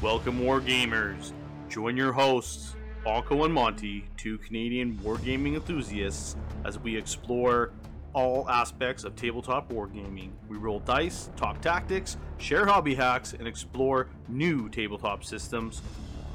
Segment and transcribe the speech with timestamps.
[0.00, 1.32] Welcome, Wargamers.
[1.68, 7.72] Join your hosts, Balko and Monty, two Canadian wargaming enthusiasts, as we explore
[8.12, 10.30] all aspects of tabletop wargaming.
[10.48, 15.82] We roll dice, talk tactics, share hobby hacks, and explore new tabletop systems,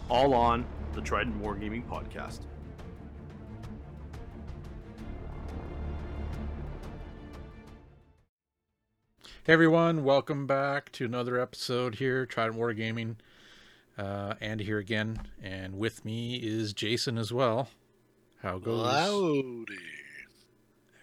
[0.10, 2.42] all on the Trident Wargaming Podcast.
[9.46, 13.16] Hey everyone, welcome back to another episode here, Trident Wargaming.
[13.98, 17.70] Uh, Andy here again, and with me is Jason as well.
[18.42, 18.88] How goes?
[18.88, 19.78] Howdy.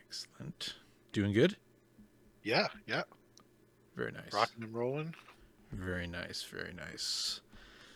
[0.07, 0.75] Excellent.
[1.13, 1.57] Doing good?
[2.43, 3.03] Yeah, yeah.
[3.97, 4.33] Very nice.
[4.33, 5.15] Rocking and rolling.
[5.73, 7.41] Very nice, very nice.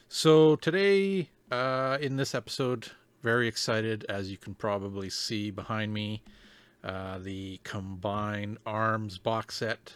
[0.09, 2.93] So today, uh, in this episode,
[3.23, 6.23] very excited, as you can probably see behind me,
[6.85, 9.95] uh, the combined arms box set.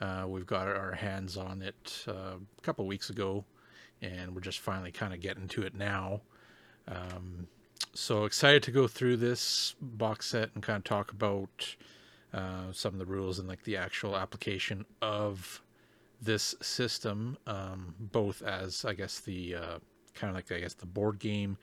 [0.00, 3.44] Uh, we've got our hands on it uh, a couple weeks ago,
[4.02, 6.20] and we're just finally kind of getting to it now.
[6.88, 7.48] Um,
[7.94, 11.76] so excited to go through this box set and kind of talk about
[12.32, 15.62] uh, some of the rules and like the actual application of
[16.20, 19.78] this system, um, both as I guess the uh,
[20.14, 21.58] kind of like I guess the board game,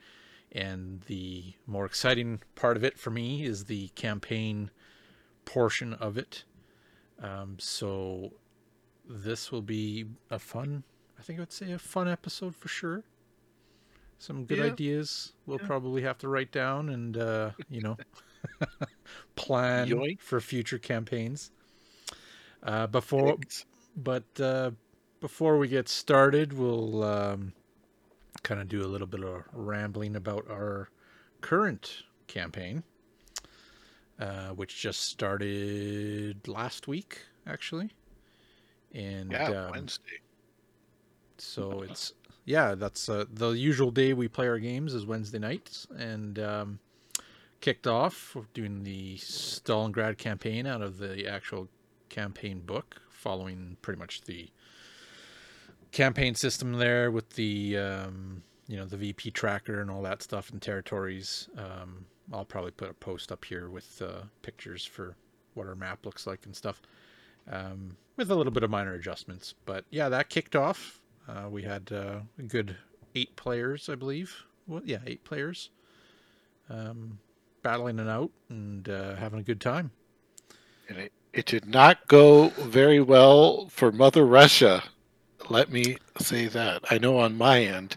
[0.52, 4.70] and the more exciting part of it for me is the campaign
[5.44, 6.44] portion of it.
[7.22, 8.32] Um, so
[9.08, 10.84] this will be a fun,
[11.24, 13.02] think I would say a fun episode for sure.
[14.18, 14.64] Some good Yeah.
[14.64, 15.66] ideas we'll Yeah.
[15.66, 17.96] probably have to write down and, uh, you know,
[19.36, 20.20] plan Yoink.
[20.20, 21.50] for future campaigns.
[22.62, 23.66] Uh, before, Thanks.
[23.96, 24.70] but uh,
[25.20, 27.52] before we get started, we'll um,
[28.42, 30.88] kind of do a little bit of rambling about our
[31.42, 32.82] current campaign,
[34.18, 37.90] uh, which just started last week, actually.
[38.94, 40.20] And Yeah, um, Wednesday.
[41.38, 42.12] So it's
[42.44, 46.78] yeah, that's uh, the usual day we play our games is Wednesday nights, and um,
[47.60, 51.68] kicked off doing the Stalingrad campaign out of the actual
[52.10, 54.50] campaign book, following pretty much the
[55.92, 60.50] campaign system there with the um, you know the VP tracker and all that stuff
[60.50, 61.48] and territories.
[61.56, 65.16] Um, I'll probably put a post up here with uh, pictures for
[65.54, 66.82] what our map looks like and stuff,
[67.50, 69.54] um, with a little bit of minor adjustments.
[69.64, 71.00] But yeah, that kicked off.
[71.28, 72.76] Uh, we had uh, a good
[73.14, 74.44] eight players, I believe.
[74.66, 75.70] Well, yeah, eight players,
[76.68, 77.18] um,
[77.62, 79.90] battling it out and uh, having a good time.
[80.88, 84.82] And it, it did not go very well for Mother Russia.
[85.48, 86.84] Let me say that.
[86.90, 87.96] I know on my end,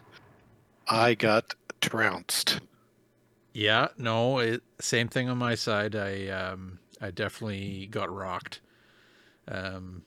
[0.88, 2.59] I got trounced.
[3.53, 5.95] Yeah, no, it, same thing on my side.
[5.95, 8.61] I um, I definitely got rocked.
[9.47, 10.03] Um,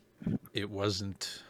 [0.52, 1.42] it wasn't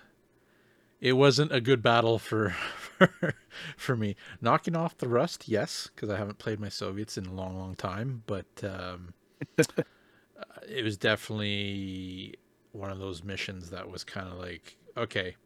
[1.00, 2.50] it wasn't a good battle for
[2.98, 3.34] for,
[3.76, 4.16] for me.
[4.40, 7.74] Knocking off the rust, yes, because I haven't played my Soviets in a long, long
[7.74, 8.22] time.
[8.26, 9.14] But um,
[9.58, 9.64] uh,
[10.68, 12.36] it was definitely
[12.72, 15.36] one of those missions that was kind of like, okay,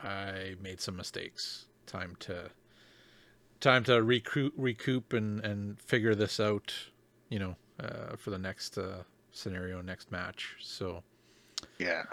[0.00, 1.66] I made some mistakes.
[1.86, 2.50] Time to
[3.60, 6.74] time to recoup, recoup and and figure this out.
[7.28, 10.56] You know, uh, for the next uh, scenario, next match.
[10.60, 11.04] So
[11.78, 12.04] Yeah.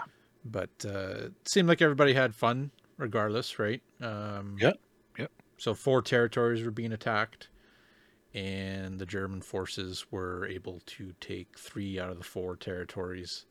[0.44, 3.82] But uh, it seemed like everybody had fun regardless, right?
[4.00, 4.78] Um, Yep,
[5.18, 5.30] yep.
[5.56, 7.48] So four territories were being attacked,
[8.32, 13.46] and the German forces were able to take three out of the four territories.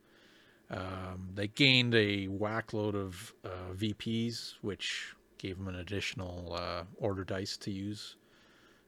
[0.69, 7.23] Um, they gained a whackload of uh, VPs, which gave them an additional uh, order
[7.23, 8.15] dice to use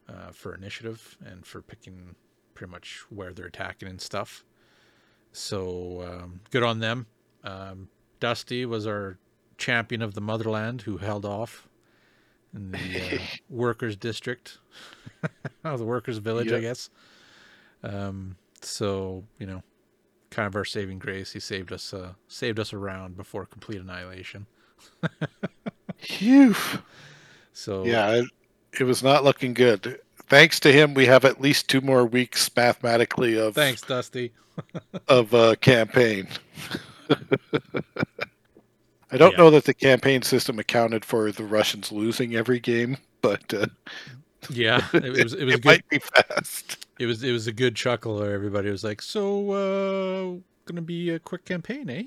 [0.07, 2.15] uh, for initiative and for picking
[2.53, 4.45] pretty much where they're attacking and stuff.
[5.33, 7.07] So um, good on them.
[7.43, 7.89] Um,
[8.19, 9.17] Dusty was our
[9.57, 11.67] champion of the motherland who held off
[12.53, 14.59] in the uh, workers district,
[15.65, 16.89] oh, the workers village, I guess.
[17.83, 19.63] Um, so you know,
[20.29, 21.31] kind of our saving grace.
[21.31, 24.47] He saved us, uh, saved us around before complete annihilation.
[25.97, 26.55] Phew.
[27.57, 28.25] So Yeah, it,
[28.81, 30.01] it was not looking good.
[30.27, 34.33] Thanks to him, we have at least two more weeks mathematically of thanks, Dusty.
[35.07, 36.27] of uh, campaign.
[39.11, 39.37] I don't Yeah.
[39.37, 43.67] know that the campaign system accounted for the Russians losing every game, but uh,
[44.47, 46.85] Yeah, it, was it was it good might be fast.
[46.99, 48.19] it was it was a good chuckle.
[48.19, 52.03] Where everybody was like, "So, uh, gonna be a quick campaign, eh?"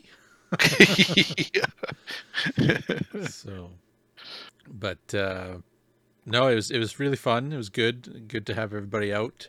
[3.23, 3.71] so
[4.69, 5.57] but uh
[6.27, 9.49] no it was it was really fun it was good good to have everybody out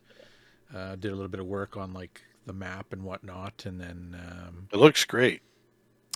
[0.76, 4.18] uh did a little bit of work on like the map and whatnot and then
[4.20, 5.42] um it looks great.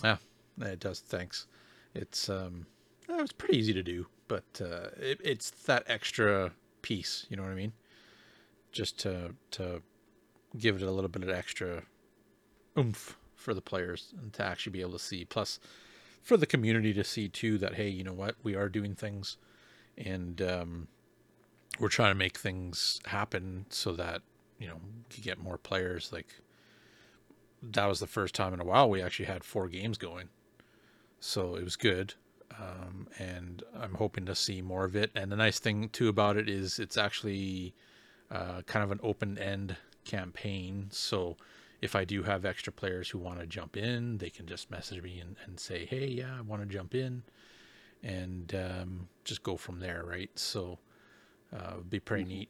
[0.02, 0.16] Yeah,
[0.60, 1.46] it does thanks
[1.94, 2.66] it's um
[3.08, 6.52] it was pretty easy to do but uh, it, it's that extra
[6.82, 7.26] piece.
[7.28, 7.72] You know what I mean?
[8.72, 9.82] Just to to
[10.56, 11.82] give it a little bit of extra
[12.78, 15.24] oomph for the players and to actually be able to see.
[15.24, 15.58] Plus,
[16.22, 19.36] for the community to see too that hey, you know what, we are doing things,
[19.96, 20.88] and um,
[21.78, 24.22] we're trying to make things happen so that
[24.64, 24.80] you know
[25.14, 26.10] you get more players.
[26.10, 26.28] Like
[27.62, 30.30] that was the first time in a while we actually had four games going,
[31.20, 32.14] so it was good.
[32.58, 35.10] Um, and I'm hoping to see more of it.
[35.14, 37.74] And the nice thing too about it is it's actually
[38.30, 40.86] uh, kind of an open end campaign.
[40.90, 41.36] So
[41.82, 45.02] if I do have extra players who want to jump in, they can just message
[45.02, 47.24] me and, and say, hey, yeah, I want to jump in
[48.04, 50.30] and um, just go from there, right?
[50.36, 50.78] So
[51.52, 52.48] uh, it'd be pretty neat.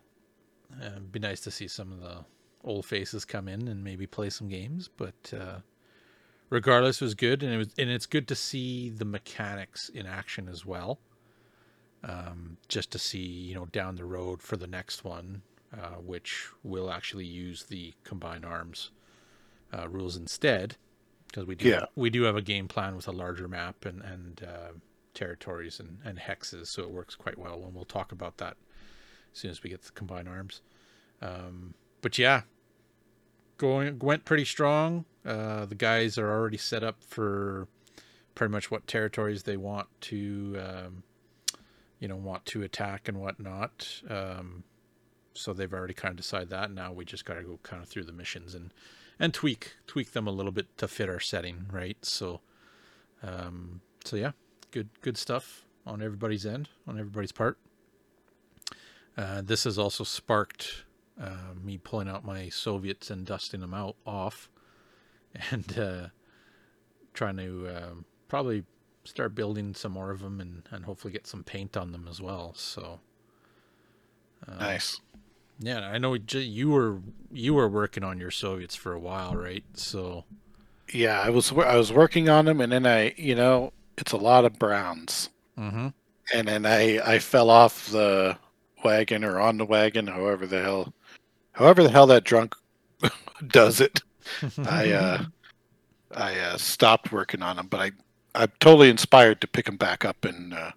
[0.82, 2.24] Uh, it'd be nice to see some of the
[2.62, 5.58] old faces come in and maybe play some games, but uh,
[6.50, 10.06] regardless, it was good, and it was and it's good to see the mechanics in
[10.06, 10.98] action as well.
[12.02, 15.40] Um, just to see, you know, down the road for the next one,
[15.72, 18.90] uh, which will actually use the combined arms
[19.72, 20.76] uh, rules instead,
[21.26, 21.86] because we do Yeah.
[21.96, 24.72] we do have a game plan with a larger map and and uh,
[25.14, 27.62] territories and, and hexes, so it works quite well.
[27.64, 28.56] And we'll talk about that
[29.34, 30.62] as soon as we get the combined arms.
[31.20, 32.42] Um, but yeah,
[33.58, 35.04] going went pretty strong.
[35.24, 37.66] Uh, the guys are already set up for
[38.34, 41.02] pretty much what territories they want to, um,
[41.98, 44.02] you know, want to attack and whatnot.
[44.08, 44.64] Um,
[45.34, 46.70] so they've already kind of decided that.
[46.70, 48.72] Now we just got to go kind of through the missions and
[49.18, 51.96] and tweak tweak them a little bit to fit our setting, right?
[52.04, 52.40] So,
[53.22, 54.32] um, so yeah,
[54.70, 57.58] good good stuff on everybody's end, on everybody's part.
[59.16, 60.84] Uh, this has also sparked
[61.20, 64.50] uh, me pulling out my Soviets and dusting them out off,
[65.50, 66.06] and uh,
[67.12, 68.64] trying to um, probably
[69.04, 72.20] start building some more of them and, and hopefully get some paint on them as
[72.20, 72.52] well.
[72.56, 73.00] So
[74.48, 75.00] uh, Nice.
[75.58, 77.00] yeah, I know you were
[77.30, 79.64] you were working on your Soviets for a while, right?
[79.74, 80.24] So
[80.92, 84.16] Yeah, I was I was working on them, and then I, you know, it's a
[84.16, 85.88] lot of browns, mm-hmm.
[86.32, 88.38] and then I I fell off the
[88.84, 90.92] wagon or on the wagon, however the hell,
[91.52, 92.54] however the hell that drunk
[93.48, 94.00] does it.
[94.58, 95.24] I uh
[96.16, 97.90] I uh, stopped working on them, but I
[98.36, 100.70] I'm totally inspired to pick them back up and uh,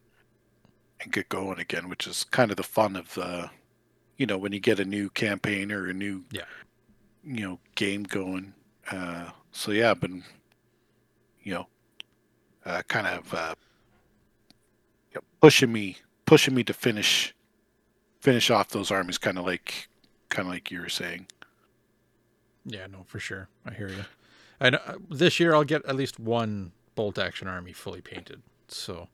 [1.01, 3.49] and get going again, which is kind of the fun of the,
[4.17, 6.41] you know, when you get a new campaign or a new Yeah.
[7.23, 8.53] you know game going.
[8.91, 10.23] Uh, so yeah, I've been
[11.43, 11.67] you know
[12.65, 13.55] uh, kind of uh,
[15.11, 17.33] you know, pushing me pushing me to finish
[18.27, 19.87] finish off those armies, kind of like
[20.29, 21.27] kind of like you were saying.
[22.65, 23.47] Yeah, no, for sure.
[23.65, 24.03] I hear you.
[24.59, 24.79] I know,
[25.09, 28.41] this year I'll get at least one bolt action army fully painted.
[28.67, 29.07] So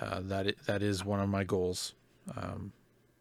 [0.00, 1.94] uh, that that is one of my goals.
[2.36, 2.72] Um,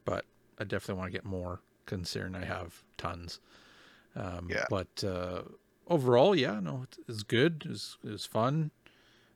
[0.05, 0.25] but
[0.59, 3.39] I definitely want to get more, considering I have tons.
[4.15, 4.65] Um, Yeah.
[4.69, 5.41] But uh,
[5.87, 7.63] overall, yeah, no, it- it's good.
[7.67, 8.69] It's it's fun.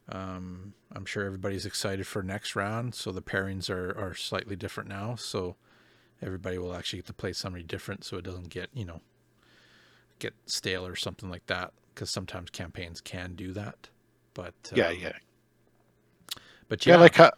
[0.10, 2.96] Um, I'm sure everybody's excited for next round.
[2.96, 5.16] So the pairings are are slightly different now.
[5.16, 5.56] So
[6.22, 9.02] everybody will actually get to play somebody different, so it doesn't get you know
[10.20, 13.90] get stale or something like that because sometimes campaigns can do that
[14.34, 15.14] but Yeah, um, yeah.
[16.68, 17.32] but Yeah, yeah I like how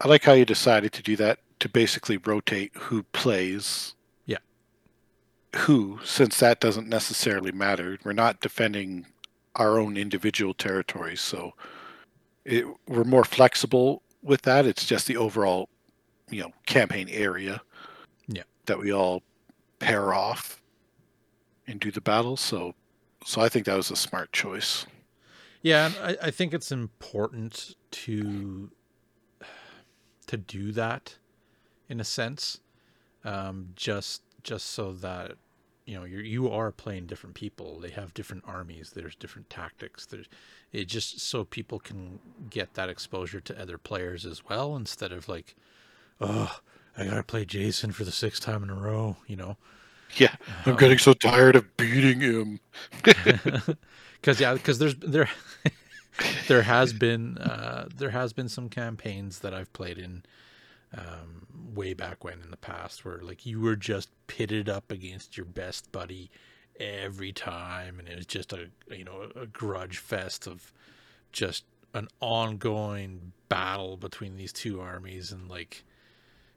[0.00, 3.94] I like how you decided to do that to basically rotate who plays.
[4.26, 4.38] Yeah.
[5.56, 7.98] Who, since that doesn't necessarily matter.
[8.04, 9.06] We're not defending
[9.54, 11.52] our own individual territories, so
[12.44, 14.66] it, we're more flexible with that.
[14.66, 15.68] It's just the overall,
[16.30, 17.62] you know, campaign area.
[18.28, 18.42] Yeah.
[18.66, 19.22] That we all
[19.78, 20.62] pair off
[21.66, 22.36] and do the battle.
[22.36, 22.74] So,
[23.24, 24.86] so I think that was a smart choice.
[25.62, 28.70] yeah and I, I think it's important to
[30.26, 31.18] to do that
[31.88, 32.58] in a sense
[33.24, 35.36] um just just so that
[35.92, 37.80] you know you're you are playing different people.
[37.80, 38.92] They have different armies.
[38.94, 40.06] There's different tactics.
[40.06, 40.28] There's
[40.72, 42.20] it just so people can
[42.50, 45.56] get that exposure to other players as well instead of like
[46.20, 46.60] oh
[46.96, 49.56] i gotta play jason for the sixth time in a row you know?
[50.16, 52.60] Yeah, I'm Um, getting so tired of beating him.
[53.02, 55.28] because yeah because there's there
[56.48, 60.22] there has been uh there has been some campaigns that i've played in
[60.96, 65.36] um way back when in the past where like you were just pitted up against
[65.36, 66.30] your best buddy
[66.78, 70.72] every time and it was just a you know a grudge fest of
[71.32, 75.84] just an ongoing battle between these two armies and like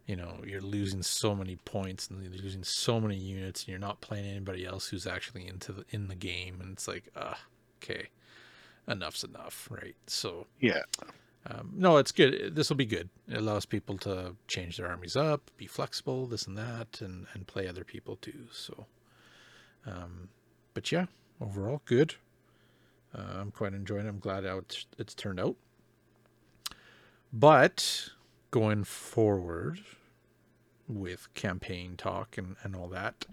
[0.06, 3.80] you know you're losing so many points and you're losing so many units and you're
[3.80, 7.36] not playing anybody else who's actually into the in the game and it's like uh
[7.82, 8.08] okay
[8.88, 10.82] enough's enough right so Yeah.
[11.48, 12.56] Um, no, it's good.
[12.56, 13.10] This will be good.
[13.28, 17.46] It allows people to change their armies up, be flexible, this and that, and and
[17.46, 18.48] play other people too.
[18.52, 18.86] So,
[19.86, 20.30] um,
[20.74, 21.06] but yeah,
[21.40, 22.16] overall good.
[23.18, 24.10] Uh, I'm quite enjoying it.
[24.10, 25.56] I'm glad how it's, it's turned out.
[27.32, 28.10] But
[28.52, 29.80] going forward
[30.88, 33.26] with campaign talk and, and all that,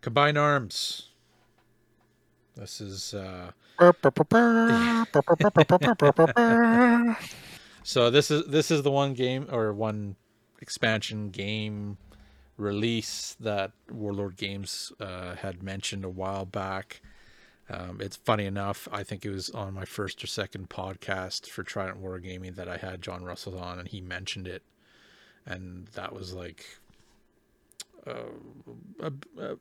[0.00, 1.10] combine arms.
[2.56, 3.52] This is uh,
[7.86, 10.16] so this is this is the one game or one
[10.60, 11.98] expansion game
[12.56, 17.00] release that Warlord Games uh, had mentioned a while back.
[17.70, 21.62] Um, it's funny enough, I think it was on my first or second podcast for
[21.62, 24.64] Trident Wargaming that I had John Russell on, and he mentioned it,
[25.44, 26.66] and that was like
[28.04, 29.54] uh,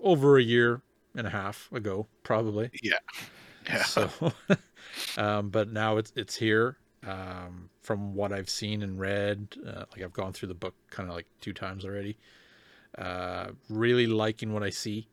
[0.00, 0.82] over a year
[1.14, 2.70] and a half ago, probably.
[2.82, 2.98] Yeah.
[3.68, 3.84] Yeah.
[3.84, 4.10] So,
[5.18, 6.78] um, but now it's it's here.
[7.06, 11.08] Um, from what I've seen and read, uh, like I've gone through the book kind
[11.08, 12.18] of like two times already.
[12.98, 15.08] Uh, really liking what I see.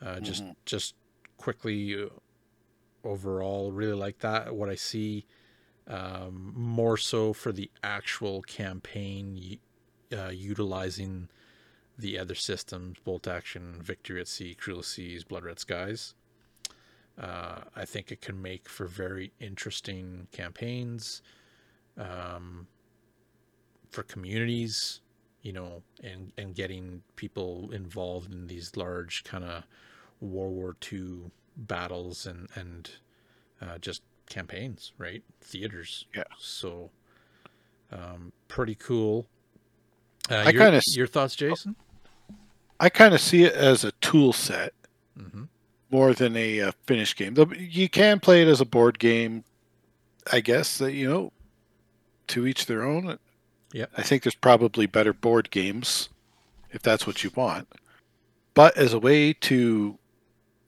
[0.00, 0.56] Uh, just Mhm.
[0.66, 0.94] just
[1.38, 2.08] quickly uh,
[3.04, 4.54] overall, really like that.
[4.54, 5.26] What I see,
[5.86, 9.58] um, more so for the actual campaign,
[10.12, 11.28] uh, utilizing
[11.98, 16.14] the other systems, bolt action, victory at sea, cruel seas, blood red skies.
[17.20, 21.22] Uh, I think it can make for very interesting campaigns
[21.96, 22.66] um,
[23.90, 25.00] for communities,
[25.42, 29.62] you know, and and getting people involved in these large kind of
[30.20, 32.90] World War II battles and and
[33.60, 35.22] uh, just campaigns, right?
[35.40, 36.06] Theaters.
[36.14, 36.24] Yeah.
[36.38, 36.90] So,
[37.92, 39.26] um, pretty cool.
[40.30, 41.76] Uh, I your- kinda your thoughts, Jason?
[42.80, 44.72] I kind of see it as a tool set
[45.16, 45.44] hmm
[45.94, 47.34] more than a uh, finished game.
[47.34, 49.44] Though You can play it as a board game,
[50.32, 50.78] I guess.
[50.78, 51.32] That you know,
[52.28, 53.20] to each their own.
[53.72, 56.08] Yeah, I think there's probably better board games
[56.72, 57.68] if that's what you want.
[58.54, 59.96] But as a way to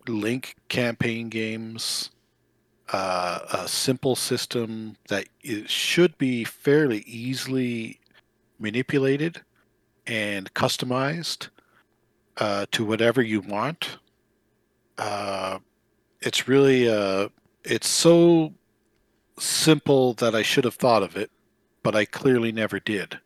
[0.06, 2.10] link campaign games,
[2.92, 7.98] uh, a simple system that is, should be fairly easily
[8.60, 9.42] manipulated
[10.06, 11.48] and customized
[12.36, 13.98] uh, to whatever you want.
[14.98, 15.58] Uh,
[16.20, 17.28] it's really uh,
[17.64, 18.52] it's so
[19.38, 21.30] simple that I should have thought of it,
[21.82, 23.18] but I clearly never did.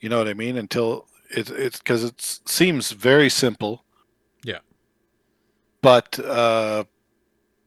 [0.00, 0.56] You know what I mean?
[0.56, 3.84] Until it's it's because it seems very simple.
[4.44, 4.58] Yeah.
[5.82, 6.84] But uh,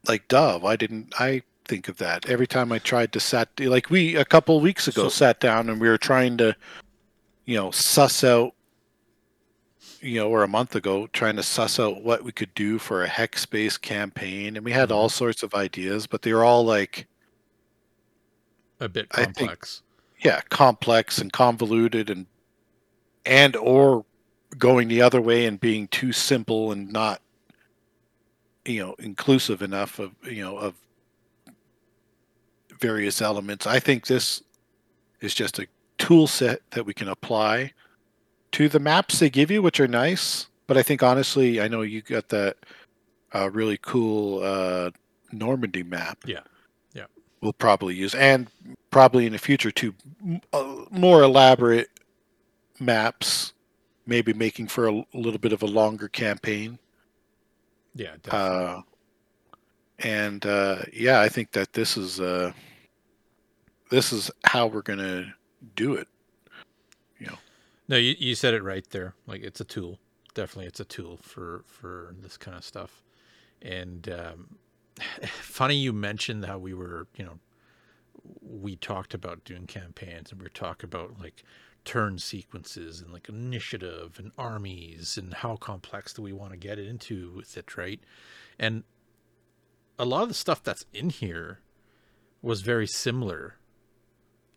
[0.07, 2.27] like, duh, I didn't I think of that?
[2.27, 5.69] Every time I tried to sat like we a couple weeks ago So- sat down
[5.69, 6.55] and we were trying to,
[7.45, 8.53] you know, suss out
[10.01, 13.03] you know, or a month ago, trying to suss out what we could do for
[13.03, 14.97] a hex based campaign, and we had mm-hmm.
[14.97, 17.07] all sorts of ideas, but they were all like,
[18.79, 19.81] A bit I think- complex.
[20.19, 22.25] yeah, complex and convoluted, and
[23.25, 24.05] and or
[24.57, 27.21] going the other way and being too simple and not,
[28.65, 30.75] you know, inclusive enough of you know of
[32.79, 33.67] various elements.
[33.67, 34.41] I think this
[35.21, 37.73] is just a tool set that we can apply
[38.53, 40.47] to the maps they give you, which are nice.
[40.67, 42.57] But I think honestly, I know you got that
[43.33, 44.91] uh, really cool uh,
[45.31, 46.19] Normandy map.
[46.25, 46.41] Yeah.
[46.93, 47.05] Yeah.
[47.41, 48.47] We'll probably use, and
[48.91, 49.93] probably in the future too,
[50.53, 51.89] uh, more elaborate
[52.79, 53.53] maps,
[54.05, 56.79] maybe making for a little bit of a longer campaign.
[57.95, 58.65] Yeah, definitely.
[58.67, 58.81] Uh,
[59.99, 62.51] and uh, yeah, I think that this is uh,
[63.89, 65.33] this is how we're gonna
[65.75, 66.07] do it.
[67.89, 69.15] No, you, you said it right there.
[69.27, 69.99] Like it's a tool.
[70.35, 73.03] Definitely, it's a tool for for this kind of stuff.
[73.61, 74.57] And um,
[75.41, 77.39] funny you mentioned how we were, you know,
[78.41, 81.43] we talked about doing campaigns and we were talking about like
[81.83, 86.77] turn sequences and like initiative and armies and how complex do we want to get
[86.77, 88.01] into with it, right?
[88.59, 88.83] And
[89.97, 91.61] a lot of the stuff that's in here
[92.41, 93.55] was very similar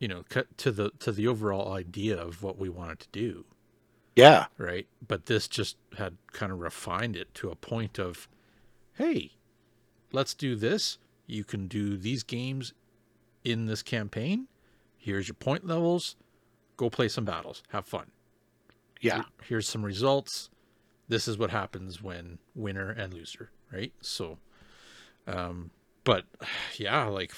[0.03, 3.45] you know cut to the to the overall idea of what we wanted to do.
[4.17, 4.89] Yeah, right?
[5.07, 8.29] But this just had kind of refined it to a point of
[8.95, 9.31] hey
[10.11, 10.99] let's do this.
[11.29, 12.75] You can do these games
[13.45, 14.49] in this campaign.
[14.99, 16.17] Here's your point levels.
[16.77, 17.63] Go play some battles.
[17.69, 18.11] Have fun.
[19.01, 20.51] Yeah, Here- here's some results.
[21.09, 23.93] This is what happens when winner and loser right?
[24.01, 24.39] So
[25.29, 25.71] um
[26.03, 26.25] but
[26.77, 27.33] yeah like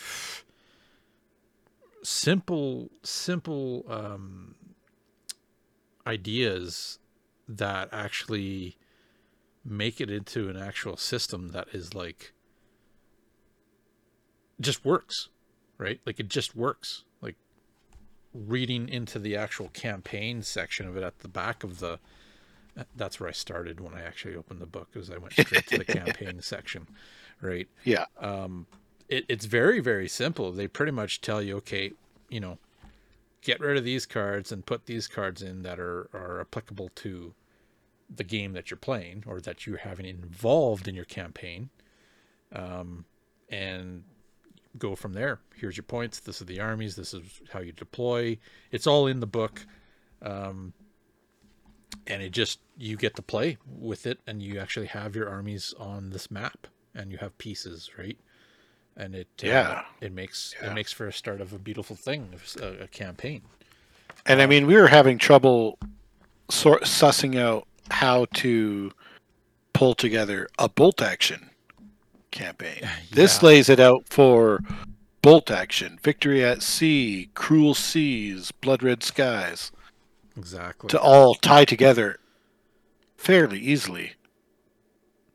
[2.05, 4.55] simple simple um
[6.07, 6.99] ideas
[7.49, 8.77] that actually
[9.65, 12.33] make it into an actual system that is like
[14.61, 15.31] just works
[15.79, 16.01] right?
[16.07, 17.05] Like it just works.
[17.21, 17.37] Like
[18.33, 21.99] reading into the actual campaign section of it at the back of the
[22.97, 25.79] that's where I started when I actually opened the book because I went straight to
[25.79, 26.89] the campaign section,
[27.41, 27.69] right?
[27.85, 28.07] Yeah.
[28.19, 28.67] Um,
[29.09, 30.53] it, it's very very simple.
[30.53, 31.93] They pretty much tell you, okay,
[32.29, 32.59] you know,
[33.43, 37.35] get rid of these cards and put these cards in that are are applicable to
[38.15, 41.71] the game that you're playing or that you're having involved in your campaign,
[42.53, 43.05] um,
[43.49, 44.05] and
[44.77, 45.41] go from there.
[45.55, 46.21] Here's your points.
[46.21, 46.97] This is the armies.
[46.97, 48.39] This is how you deploy.
[48.73, 49.65] It's all in the book.
[50.21, 50.73] Um,
[52.07, 55.75] and it just you get to play with it and you actually have your armies
[55.79, 58.19] on this map and you have pieces right
[58.97, 59.83] and it uh, Yeah.
[60.01, 60.71] it makes Yeah.
[60.71, 62.29] it makes for a start of a beautiful thing
[62.61, 63.43] a, a campaign
[64.27, 65.79] And I mean, we were having trouble
[66.49, 68.91] sort sussing out how to
[69.75, 71.51] pull together a bolt action
[72.31, 72.81] campaign.
[73.11, 74.61] This lays it out for
[75.23, 79.73] bolt action, victory at sea, cruel seas, blood red skies
[80.37, 82.19] exactly to all tie together
[83.17, 84.13] fairly easily.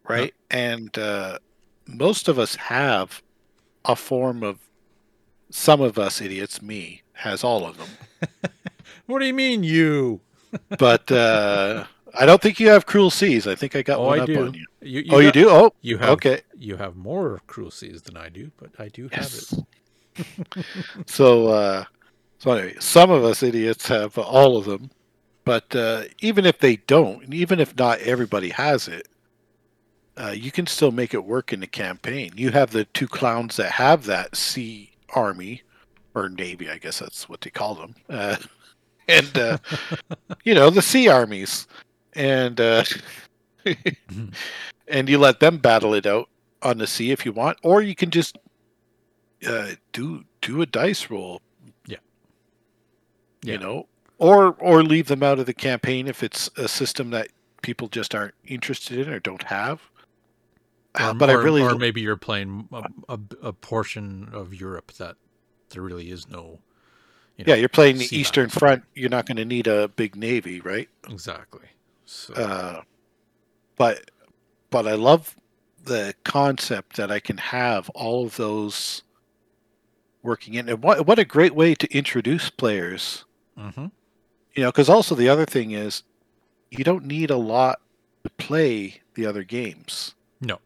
[0.08, 0.34] Right?
[0.50, 1.38] And uh,
[1.88, 3.22] most of us have
[3.86, 4.60] a form of
[5.50, 7.90] some of us idiots, me, has all of them.
[9.06, 10.22] what do you mean you
[10.80, 11.86] but uh,
[12.18, 13.46] I don't think you have cruel seas.
[13.46, 14.66] I think I got oh one i up do on you.
[14.82, 15.50] you, oh, you do?
[15.50, 16.42] Oh, you have okay.
[16.58, 19.54] you have more cruel seas than i do but i do have it
[21.06, 21.84] so, uh,
[22.40, 24.92] so anyway, some of us idiots have all of them,
[25.46, 29.08] but uh, even if they don't, and even if not everybody has it,
[30.20, 32.32] uh, you can still make it work in the campaign.
[32.36, 35.64] You have the two clowns that have that sea army
[36.14, 38.36] or navy, I guess that's what they call them, uh,
[39.08, 39.58] and uh,
[40.44, 41.68] you know the sea armies,
[42.14, 42.84] and uh,
[44.88, 46.28] and you let them battle it out
[46.62, 48.38] on the sea if you want, or you can just
[49.48, 51.42] uh, do do a dice roll.
[51.88, 51.98] Yeah.
[53.42, 57.30] You know, or or leave them out of the campaign if it's a system that
[57.62, 59.80] people just aren't interested in or don't have.
[60.96, 64.54] Uh, or, but or, I really or maybe you're playing a, a, a portion of
[64.54, 65.18] europe that
[65.70, 66.60] there really is no
[67.38, 68.50] you yeah, you're playing the Eastern.
[68.50, 68.84] Front.
[68.96, 70.90] You're not going to need a big navy, right?
[71.10, 71.68] exactly
[72.04, 72.82] so Uh,
[73.78, 74.12] but
[74.70, 75.36] but I love
[75.82, 79.04] the concept that I can have all of those
[80.22, 83.26] working in, and what what a great way to introduce players.
[83.58, 83.88] hmm
[84.56, 86.04] You know, because also the other thing is,
[86.72, 87.80] you don't need a lot
[88.26, 90.16] to play the other games.
[90.42, 90.60] no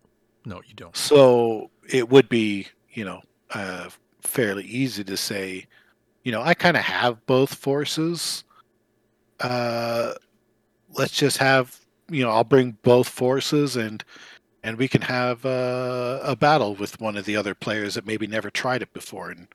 [0.45, 3.89] no you don't So it would be, you know, uh,
[4.21, 5.65] fairly easy to say,
[6.23, 8.43] you know, I kind of have both forces.
[9.39, 10.13] Uh,
[10.93, 11.79] let's just have,
[12.09, 14.03] you know, I'll bring both forces and
[14.63, 18.27] and we can have uh, a battle with one of the other players that maybe
[18.27, 19.29] never tried it before.
[19.29, 19.47] And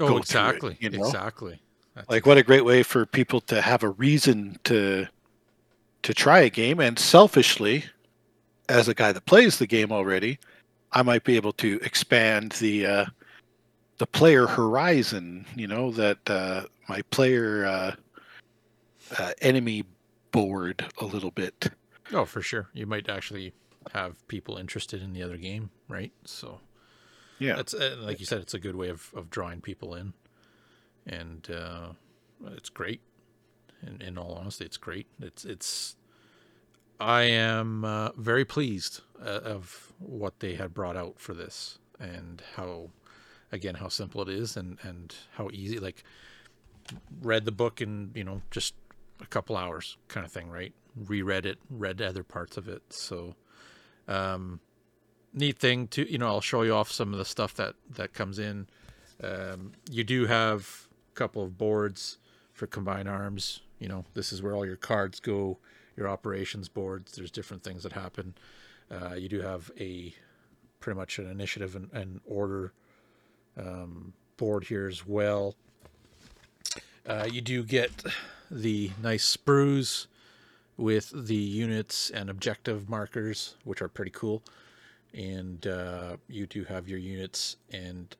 [0.00, 1.04] oh through it, exactly you know?
[1.04, 1.60] exactly
[1.94, 5.06] That's like, what a great way for people to have a reason to
[6.02, 6.80] to try a game.
[6.80, 7.84] And selfishly,
[8.68, 10.38] as a guy that plays the game already,
[10.92, 13.04] I might be able to expand the uh,
[13.98, 15.46] the player horizon.
[15.56, 17.94] You know that uh, my player uh,
[19.18, 19.84] uh, enemy
[20.32, 21.70] board a little bit.
[22.12, 22.68] Oh, for sure.
[22.72, 23.52] You might actually
[23.92, 26.12] have people interested in the other game, right?
[26.24, 26.60] So
[27.38, 30.12] Yeah, that's uh, like you said, it's a good way of, of drawing people in,
[31.06, 31.88] and uh,
[32.52, 33.00] it's great.
[33.86, 35.06] In, in all honesty, it's great.
[35.20, 35.96] It's it's.
[37.00, 42.42] I am uh, very pleased uh, of what they had brought out for this, and
[42.56, 42.90] how,
[43.52, 45.78] again, how simple it is, and and how easy.
[45.78, 46.02] Like,
[47.20, 48.74] read the book in you know just
[49.20, 50.72] a couple hours, kind of thing, right?
[50.96, 52.82] Reread it, read other parts of it.
[52.90, 53.34] So,
[54.08, 54.60] um,
[55.32, 58.12] neat thing to you know, I'll show you off some of the stuff that that
[58.12, 58.66] comes in.
[59.22, 62.18] Um, you do have a couple of boards
[62.52, 63.60] for combined arms.
[63.78, 65.58] You know, this is where all your cards go,
[65.98, 67.16] your operations boards.
[67.16, 68.34] There's different things that happen.
[68.90, 70.14] Uh, you do have a
[70.80, 72.72] pretty much an initiative and, and order
[73.58, 75.56] um, board here as well.
[77.04, 77.90] Uh, you do get
[78.50, 80.06] the nice sprues
[80.76, 84.42] with the units and objective markers, which are pretty cool.
[85.12, 88.14] And uh, you do have your units and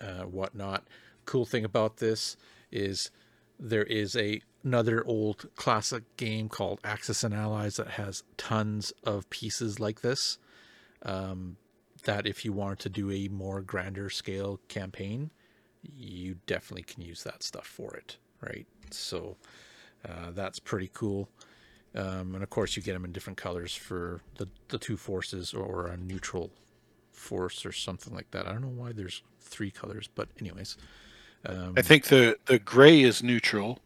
[0.00, 0.84] uh, whatnot.
[1.26, 2.36] Cool thing about this
[2.72, 3.10] is
[3.60, 9.28] there is a another old classic game called Axis and Allies that has tons of
[9.30, 10.38] pieces like this.
[11.02, 11.56] Um,
[12.04, 15.30] that if you want to do a more grander scale campaign,
[15.82, 18.66] you definitely can use that stuff for it, right?
[18.90, 19.36] So
[20.06, 21.28] uh, that's pretty cool.
[21.94, 25.52] Um, and of course, you get them in different colors for the, the two forces
[25.52, 26.50] or a neutral
[27.12, 28.46] force or something like that.
[28.46, 30.76] I don't know why there's three colors, but anyways.
[31.46, 33.78] Um, I think the the gray is neutral,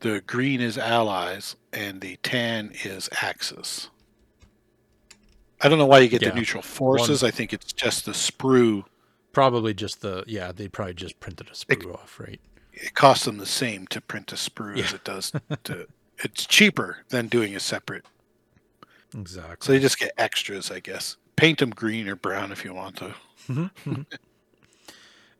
[0.00, 3.90] the green is allies, and the tan is axis.
[5.60, 6.30] I don't know why you get Yeah.
[6.30, 7.22] the neutral forces.
[7.22, 8.84] I think it's just the sprue.
[9.32, 12.40] probably just the yeah, they probably just printed a sprue off, right?
[12.72, 15.32] It costs them the same to print a sprue as it does
[15.64, 15.86] to.
[16.18, 18.06] It's cheaper than doing a separate,
[19.14, 19.66] Exactly.
[19.66, 21.16] so you just get extras, I guess.
[21.36, 23.14] Paint them green or brown if you want to.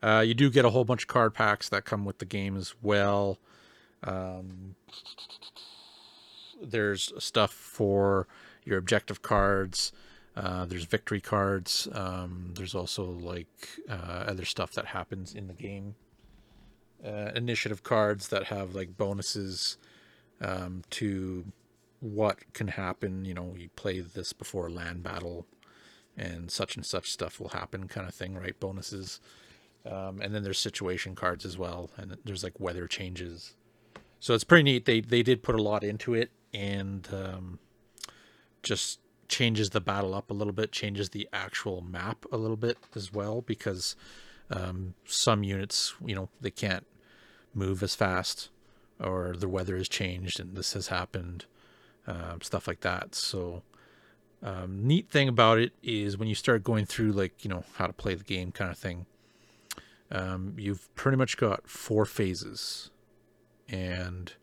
[0.01, 2.55] Uh, you do get a whole bunch of card packs that come with the game
[2.55, 3.39] as well.
[4.03, 4.75] Um,
[6.61, 8.27] there's stuff for
[8.63, 9.91] your objective cards.
[10.35, 11.87] Uh, there's victory cards.
[11.93, 15.95] Um, there's also like uh, other stuff that happens in the game.
[17.03, 19.77] Uh, initiative cards that have like bonuses
[20.41, 21.45] um, to
[21.99, 23.25] what can happen.
[23.25, 25.47] You know, you play this before land battle,
[26.15, 28.59] and such and such stuff will happen, kind of thing, right?
[28.59, 29.19] Bonuses.
[29.85, 33.55] Um, and then there's situation cards as well, and there's like weather changes.
[34.19, 34.85] So it's pretty neat.
[34.85, 37.59] They they did put a lot into it, and um,
[38.63, 42.77] just changes the battle up a little bit, changes the actual map a little bit
[42.95, 43.95] as well, because
[44.49, 46.85] um, some units, you know, they can't
[47.53, 48.49] move as fast,
[48.99, 51.45] or the weather has changed and this has happened,
[52.07, 53.15] um, stuff like that.
[53.15, 53.63] So
[54.43, 57.87] um, neat thing about it is when you start going through like you know how
[57.87, 59.05] to play the game kind of thing
[60.11, 62.91] um, you've pretty much got four phases.
[63.69, 64.33] And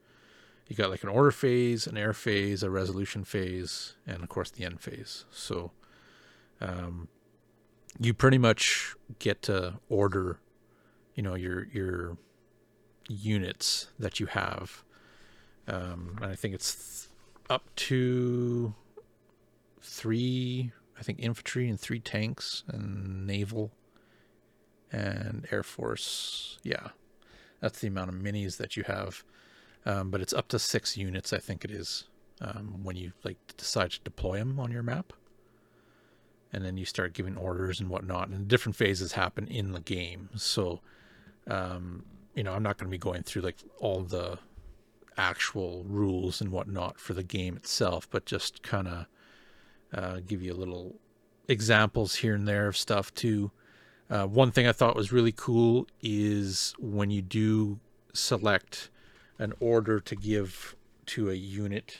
[0.67, 4.51] you got like an order phase an air phase a resolution phase and of course
[4.51, 5.25] the end phase.
[5.31, 5.73] So
[6.61, 7.09] um,
[7.99, 10.39] you pretty much get to order
[11.15, 12.17] you know your your
[13.09, 14.83] units that you have.
[15.67, 17.09] Um, and i think it's
[17.49, 18.75] up to
[19.81, 23.73] three i think infantry and three tanks and naval
[24.95, 26.59] and Air Force.
[26.63, 26.89] Yeah,
[27.61, 29.25] that's the amount of minis that you have.
[29.87, 32.05] Um, but it's up to six units, I think it is,
[32.41, 35.13] um, when you like decide to deploy them on your map.
[36.53, 40.31] And then you start giving orders and whatnot, and different phases happen in the game.
[40.37, 40.81] So,
[41.49, 42.05] um,
[42.35, 44.39] you know, I'm not going to be going through like all the
[45.17, 49.07] actual rules and whatnot for the game itself, but just kind of
[49.93, 50.97] uh, give you a little
[51.49, 53.51] examples here and there of stuff too.
[54.15, 57.81] Uh, one thing I thought was really cool is when you do
[58.13, 58.89] select
[59.41, 61.99] an order to give to a unit,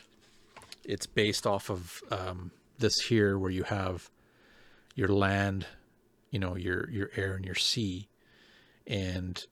[0.85, 4.09] it's based off of um, this here, where you have
[4.95, 5.65] your land,
[6.31, 8.07] you know, your your air and your sea,
[8.87, 9.45] and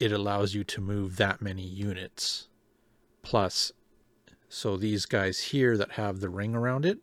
[0.00, 2.48] it allows you to move that many units.
[3.20, 3.72] Plus,
[4.48, 7.00] so these guys here that have the ring around it,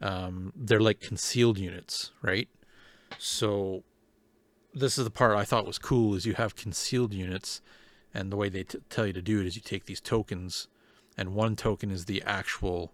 [0.00, 2.48] um, they're like concealed units, right?
[3.18, 3.82] So
[4.74, 7.60] this is the part I thought was cool is you have concealed units
[8.14, 10.68] and the way they t- tell you to do it is you take these tokens
[11.16, 12.92] and one token is the actual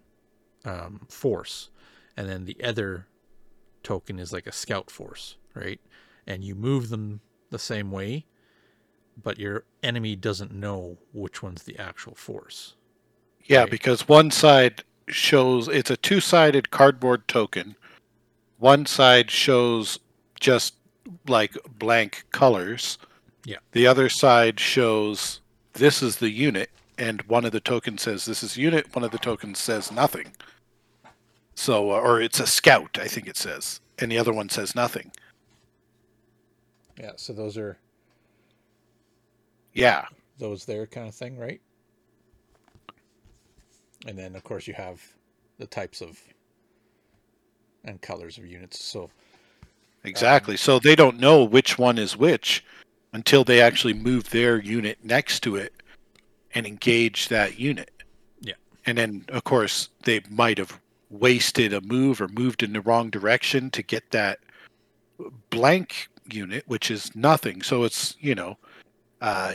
[0.64, 1.70] um, force
[2.16, 3.07] and then the other
[3.85, 5.81] token is like a scout force right
[6.26, 8.26] and you move them the same way
[9.22, 12.74] but your enemy doesn't know which one's the actual force
[13.44, 13.70] Yeah, Right.
[13.70, 17.76] because one side shows it's a two sided cardboard token.
[18.59, 20.00] One side shows
[20.38, 20.74] just
[21.27, 22.98] like blank colors.
[23.44, 23.59] Yeah.
[23.72, 25.40] The other side shows
[25.74, 29.11] this is the unit, and one of the tokens says this is unit, one of
[29.11, 30.33] the tokens says nothing.
[31.55, 34.74] So, uh, or it's a scout, I think it says, and the other one says
[34.74, 35.12] nothing.
[36.98, 37.79] yeah so those are
[39.72, 40.07] Yeah.
[40.38, 41.61] those there kind of thing, right?
[44.07, 45.01] And then of course you have
[45.59, 46.18] the types of
[47.85, 48.85] and colors of units.
[48.85, 49.11] So
[50.04, 50.56] Exactly.
[50.56, 52.64] so they don't know which one is which
[53.12, 55.72] until they actually move their unit next to it
[56.54, 57.90] and engage that unit.
[58.40, 58.54] Yeah.
[58.87, 60.80] And then, of course, they might have
[61.11, 64.38] wasted a move or moved in the wrong direction to get that
[65.50, 67.62] blank unit, which is nothing.
[67.62, 68.56] So it's you know,
[69.20, 69.54] uh,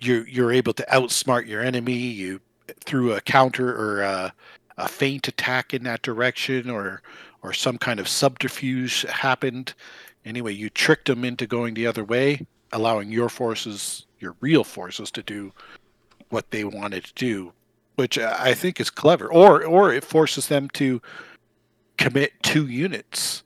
[0.00, 1.94] you're you're able to outsmart your enemy.
[1.94, 2.40] You
[2.84, 4.34] threw a counter or a,
[4.76, 7.02] a feint attack in that direction, or
[7.42, 9.74] or some kind of subterfuge happened.
[10.24, 15.10] Anyway, you tricked them into going the other way, allowing your forces, your real forces,
[15.10, 15.52] to do
[16.30, 17.52] what they wanted to do,
[17.96, 19.30] which I think is clever.
[19.30, 21.02] Or or it forces them to
[21.98, 23.42] commit two units,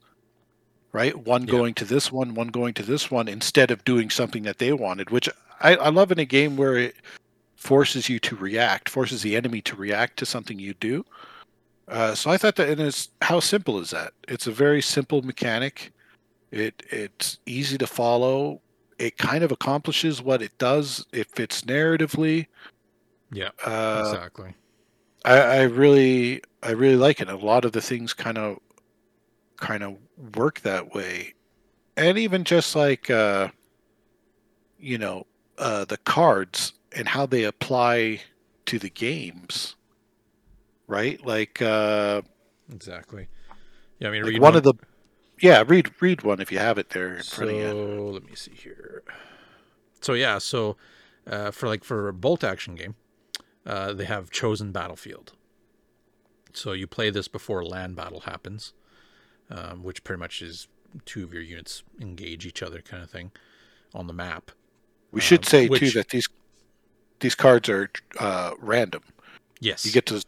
[0.91, 1.17] right?
[1.17, 1.51] One Yeah.
[1.51, 4.71] going to this one, one going to this one, instead of doing something that they
[4.71, 5.09] wanted.
[5.09, 5.27] Which
[5.59, 6.95] I, I love in a game where it
[7.55, 11.03] forces you to react, forces the enemy to react to something you do.
[11.87, 14.13] Uh, so I thought that, and it's how simple is that?
[14.27, 15.93] It's a very simple mechanic.
[16.51, 18.61] It it's easy to follow.
[18.99, 21.05] It kind of accomplishes what it does.
[21.13, 22.47] It fits narratively.
[23.31, 24.55] Yeah, Uh, exactly.
[25.25, 27.29] I, I really I really like it.
[27.29, 28.59] A lot of the things kind of
[29.57, 29.97] kind of
[30.35, 31.35] work that way.
[31.97, 33.49] And even just like uh
[34.77, 38.21] you know, uh the cards and how they apply
[38.67, 39.76] to the games.
[40.87, 41.23] Right?
[41.25, 42.21] Like uh
[42.71, 43.27] Exactly.
[43.99, 44.73] Yeah, I mean, like read one of the
[45.39, 47.73] yeah, read read one if you have it there So front of you.
[48.13, 49.03] let me see here.
[50.01, 50.77] So yeah, so
[51.29, 52.95] uh, for like for a bolt action game,
[53.65, 55.33] uh, they have chosen battlefield.
[56.53, 58.73] So you play this before land battle happens,
[59.49, 60.67] um, which pretty much is
[61.05, 63.31] two of your units engage each other kind of thing
[63.93, 64.51] on the map.
[65.11, 66.27] We should uh, say too that these
[67.19, 69.03] these cards are uh random.
[69.59, 69.85] Yes.
[69.85, 70.23] You get to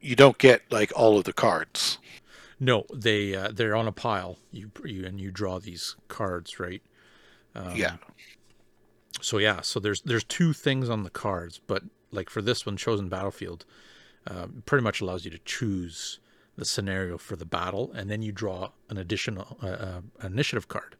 [0.00, 1.98] you don't get like all of the cards.
[2.58, 4.38] no, they uh, they're on a pile.
[4.52, 6.82] You you and you draw these cards, right?
[7.54, 7.96] Um, yeah.
[9.20, 11.82] so yeah so there's there's two things on the cards but
[12.12, 13.64] like for this one chosen battlefield
[14.28, 16.20] uh, pretty much allows you to choose
[16.56, 20.94] the scenario for the battle and then you draw an additional uh, uh, initiative card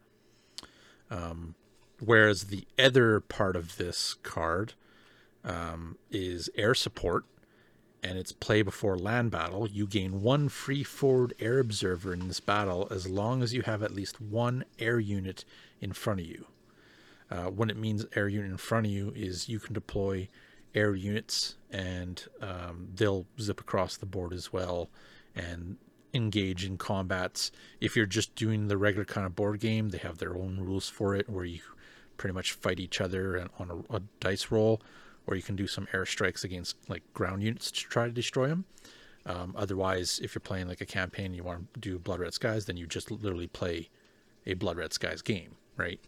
[1.09, 1.55] um,
[2.01, 4.75] whereas the other part of this card
[5.45, 7.25] um, is air support
[8.03, 12.41] and it's play before land battle you gain one free forward air observer in this
[12.41, 15.45] battle as long as you have at least one air unit
[15.81, 16.47] in front of you
[17.31, 20.29] uh, when it means air unit in front of you is you can deploy
[20.75, 24.89] air units and um, they'll zip across the board as well
[25.35, 25.77] and
[26.13, 27.53] engage in combats.
[27.81, 30.89] If you're just doing the regular kind of board game, they have their own rules
[30.89, 31.61] for it where you
[32.17, 34.83] pretty much fight each other on a, a dice roll,
[35.31, 38.65] or you can do some airstrikes against like ground units to try to destroy them.
[39.27, 42.65] Um, otherwise, if you're playing like a campaign, you want to do Blood Red Skies,
[42.67, 43.89] then you just literally play
[44.47, 46.01] a Blood Red Skies game, right?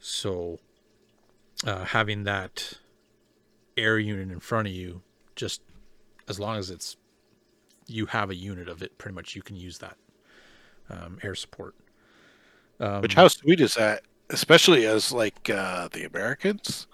[0.00, 0.58] So
[1.66, 2.74] uh, having that
[3.76, 5.02] air unit in front of you,
[5.34, 5.62] just
[6.28, 6.96] as long as it's
[7.86, 9.96] you have a unit of it, pretty much you can use that
[10.90, 11.74] um, air support.
[12.80, 14.02] Um, Which how sweet is that?
[14.30, 16.86] Especially as like uh the Americans,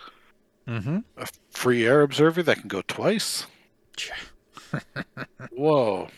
[0.67, 3.47] hmm a free air observer that can go twice.
[5.53, 6.09] Whoa.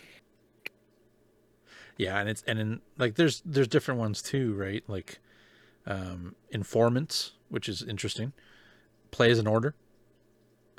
[1.97, 4.85] Yeah, and it's and in like there's there's different ones too, right?
[4.87, 5.19] Like
[5.87, 8.33] um, informants, which is interesting.
[9.11, 9.75] Play as an order.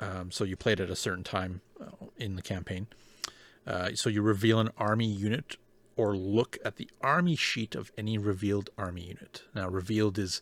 [0.00, 2.86] Um, so you played at a certain time uh, in the campaign.
[3.66, 5.56] Uh, so you reveal an army unit
[5.96, 9.42] or look at the army sheet of any revealed army unit.
[9.54, 10.40] Now, revealed is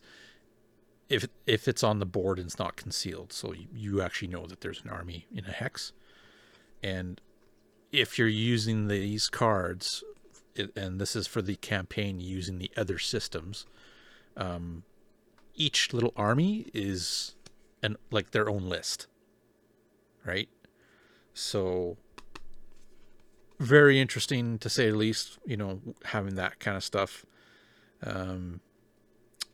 [1.09, 4.45] if if it's on the board and it's not concealed, so you, you actually know
[4.47, 5.93] that there's an army in a hex.
[6.83, 7.21] And
[7.91, 10.03] if you're using these cards,
[10.55, 13.65] it, and this is for the campaign using the other systems,
[14.35, 14.83] um,
[15.55, 17.35] each little army is
[17.81, 19.07] an like their own list,
[20.25, 20.49] right?
[21.33, 21.97] So
[23.59, 25.39] very interesting to say the least.
[25.45, 27.25] You know, having that kind of stuff.
[28.03, 28.61] Um,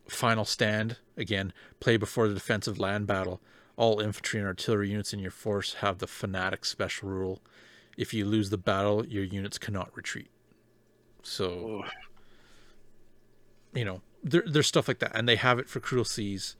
[0.08, 1.54] final stand again.
[1.80, 3.42] Play before the defensive land battle.
[3.76, 7.42] All infantry and artillery units in your force have the fanatic special rule.
[7.98, 10.30] If you lose the battle, your units cannot retreat.
[11.24, 11.90] So Oh,
[13.74, 16.56] you know, there, there's stuff like that, and they have it for Cruel Seas.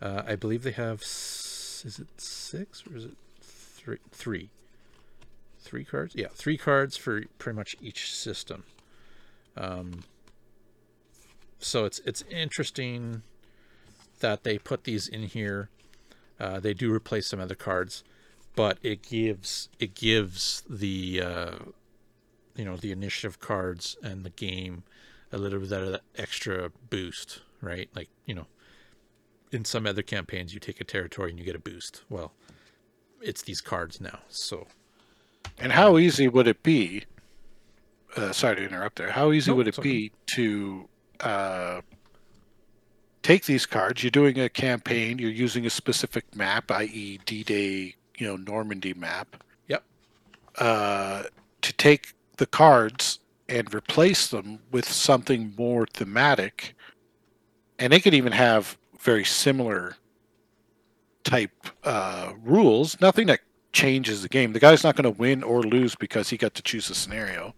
[0.00, 1.00] Uh, I believe they have.
[1.02, 3.98] Is it six or is it three?
[4.10, 4.50] Three.
[5.60, 6.14] Three cards.
[6.14, 8.64] Yeah, three cards for pretty much each system.
[9.56, 10.04] Um.
[11.58, 13.22] So it's it's interesting
[14.20, 15.70] that they put these in here.
[16.38, 18.04] Uh, they do replace some other cards,
[18.54, 21.54] but it gives it gives the uh,
[22.54, 24.84] you know the initiative cards and the game
[25.32, 27.90] a little bit of that extra boost, right?
[27.94, 28.46] Like, you know,
[29.52, 32.02] in some other campaigns, you take a territory and you get a boost.
[32.08, 32.32] Well,
[33.20, 34.20] it's these cards now.
[34.28, 34.68] So,
[35.58, 37.04] And how easy would it be?
[38.16, 39.10] Uh, sorry to interrupt there.
[39.10, 39.86] How easy No, would it okay.
[39.88, 40.88] be to
[41.20, 41.80] uh,
[43.22, 44.02] take these cards?
[44.02, 45.18] You're doing a campaign.
[45.18, 49.42] You're using a specific map, i.e., D-Day, you know, Normandy map.
[49.68, 49.84] Yep.
[50.56, 51.24] Uh,
[51.62, 56.74] to take the cards and replace them with something more thematic,
[57.78, 59.96] and they could even have very similar
[61.24, 61.52] type
[61.84, 63.00] uh, rules.
[63.00, 63.40] Nothing that
[63.72, 64.52] changes the game.
[64.52, 67.54] The guy's not going to win or lose because he got to choose a scenario.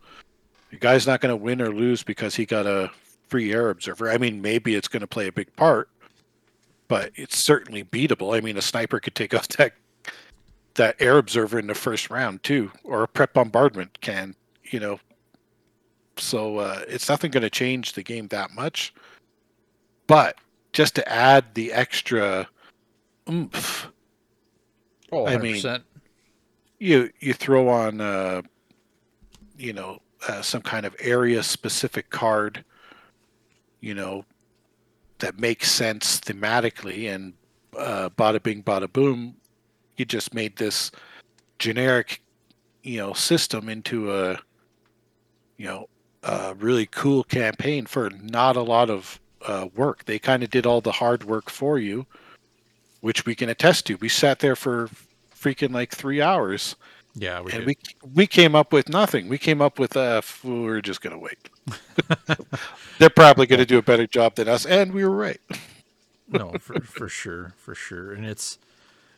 [0.71, 2.91] The guy's not going to win or lose because he got a
[3.31, 4.11] free air observer.
[4.11, 5.89] I mean, maybe it's going to play a big part,
[6.89, 8.37] but it's certainly beatable.
[8.37, 9.73] I mean, a sniper could take out that
[10.75, 14.35] that air observer in the first round too, or a prep bombardment can.
[14.65, 15.01] you know,
[16.17, 18.93] so uh, it's nothing going to change the game that much.
[20.07, 20.37] But
[20.73, 22.49] just to add the extra
[23.29, 23.89] oomph,
[25.13, 25.43] Oh, I 100%.
[25.65, 25.83] mean-
[26.79, 28.41] you you throw on, uh,
[29.59, 32.65] you know, uh, some kind of area specific card,
[33.81, 34.25] you know,
[35.19, 37.35] that makes sense thematically, and
[37.77, 39.37] uh, bada bing, bada boom,
[39.97, 40.91] you just made this
[41.59, 42.23] generic,
[42.83, 44.39] you know, system into a,
[45.57, 45.89] you know,
[46.23, 50.05] a really cool campaign for not a lot of uh, work.
[50.05, 52.07] They kind of did all the hard work for you,
[53.01, 53.97] which we can attest to.
[53.97, 54.89] We sat there for
[55.35, 56.77] freaking like three hours,
[57.15, 57.67] yeah, we and did.
[57.67, 57.77] we
[58.15, 59.29] we came up with nothing.
[59.29, 61.49] We came up with uh, we're just gonna wait.
[62.99, 65.41] They're probably gonna do a better job than us, and we were right.
[66.31, 68.59] no for, for sure for sure and it's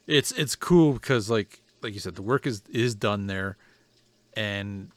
[0.07, 3.57] it's it's cool because like like you said the work is is done there
[4.35, 4.90] and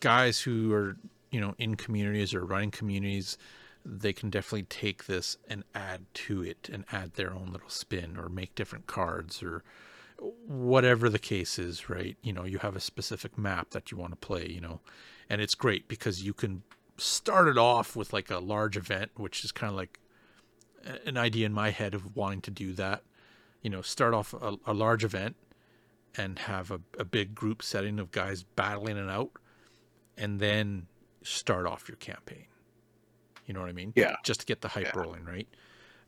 [0.00, 0.96] guys who are
[1.30, 3.36] you know in communities or running communities
[3.84, 8.16] they can definitely take this and add to it and add their own little spin
[8.16, 9.62] or make different cards or
[10.20, 14.10] whatever the case is right you know you have a specific map that you want
[14.12, 14.80] to play you know
[15.30, 16.62] and it's great because you can
[16.96, 20.00] start it off with like a large event which is kind of like
[21.04, 23.02] an idea in my head of wanting to do that.
[23.62, 25.36] You know, start off a, a large event
[26.16, 29.30] and have a, a big group setting of guys battling it out,
[30.16, 30.86] and then
[31.22, 32.46] start off your campaign.
[33.46, 33.92] You know what I mean?
[33.96, 34.16] Yeah.
[34.22, 35.00] Just to get the hype Yeah.
[35.00, 35.48] rolling, right?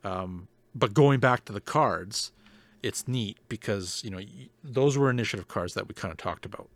[0.05, 2.33] Um, but going back to the cards,
[2.83, 4.21] it's neat because you know
[4.63, 6.69] those were initiative cards that we kind of talked about,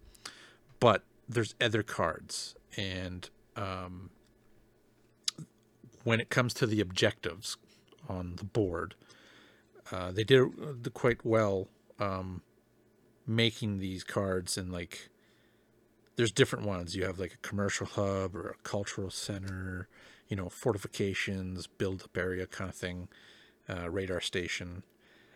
[0.80, 4.10] but there's other cards, and um,
[6.04, 7.56] when it comes to the objectives
[8.08, 8.94] on the board,
[9.90, 12.42] uh, they did uh, quite well um,
[13.26, 15.08] making these cards and like
[16.16, 16.94] there's different ones.
[16.94, 19.88] You have like a commercial hub or a cultural center,
[20.28, 23.08] you know, fortifications, build up area kind of thing,
[23.68, 24.82] uh, radar station,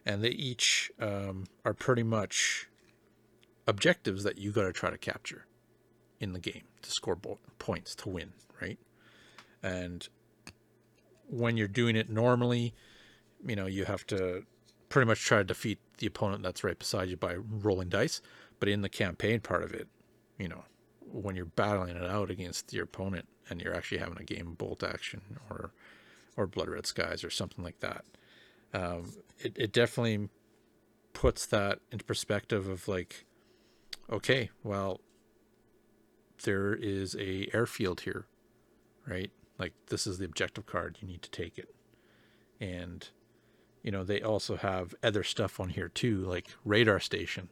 [0.09, 2.66] and they each um, are pretty much
[3.66, 5.44] objectives that you got to try to capture
[6.18, 8.79] in the game to score bo- points to win, right?
[9.62, 10.09] And
[11.29, 12.73] when you're doing it normally,
[13.47, 14.44] you know, you have to
[14.88, 18.23] pretty much try to defeat the opponent that's right beside you by rolling dice.
[18.61, 19.88] But in the campaign part of it,
[20.38, 20.64] you know,
[21.12, 24.59] when you're battling it out against your opponent and you're actually having a game of
[24.59, 25.71] bolt action or
[26.37, 28.05] or blood red skies or something like that,
[28.74, 30.28] um, it, it definitely
[31.12, 33.24] puts that into perspective of like,
[34.11, 35.00] okay, well,
[36.44, 38.26] there is a airfield here,
[39.07, 39.31] right?
[39.59, 40.98] Like this is the objective card.
[41.00, 41.74] You need to take it,
[42.61, 43.09] and
[43.83, 47.48] you know they also have other stuff on here too, like radar station.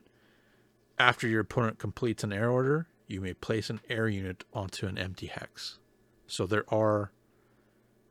[0.99, 4.99] After your opponent completes an air order, you may place an air unit onto an
[4.99, 5.79] empty hex.
[6.27, 7.13] So there are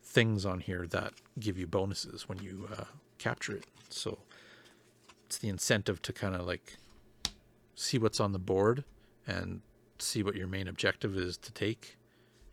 [0.05, 2.85] things on here that give you bonuses when you uh,
[3.17, 3.65] capture it.
[3.89, 4.19] So
[5.25, 6.77] it's the incentive to kind of like
[7.75, 8.83] see what's on the board
[9.27, 9.61] and
[9.99, 11.97] see what your main objective is to take.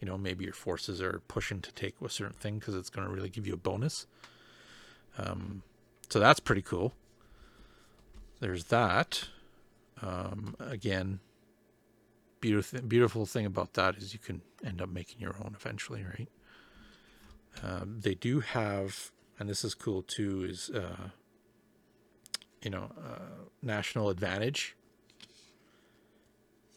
[0.01, 3.07] You know, maybe your forces are pushing to take a certain thing because it's going
[3.07, 4.07] to really give you a bonus.
[5.19, 5.63] Um,
[6.09, 6.93] so that's pretty cool.
[8.41, 9.29] There's that.
[10.01, 11.21] Um, again,
[12.41, 16.29] beautiful beautiful thing about that is you can end up making your own eventually, right?
[17.63, 21.11] Um, they do have, and this is cool too, is uh,
[22.63, 24.77] you know uh, national advantage,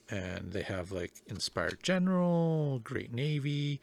[0.10, 3.82] and they have like inspired general, great navy,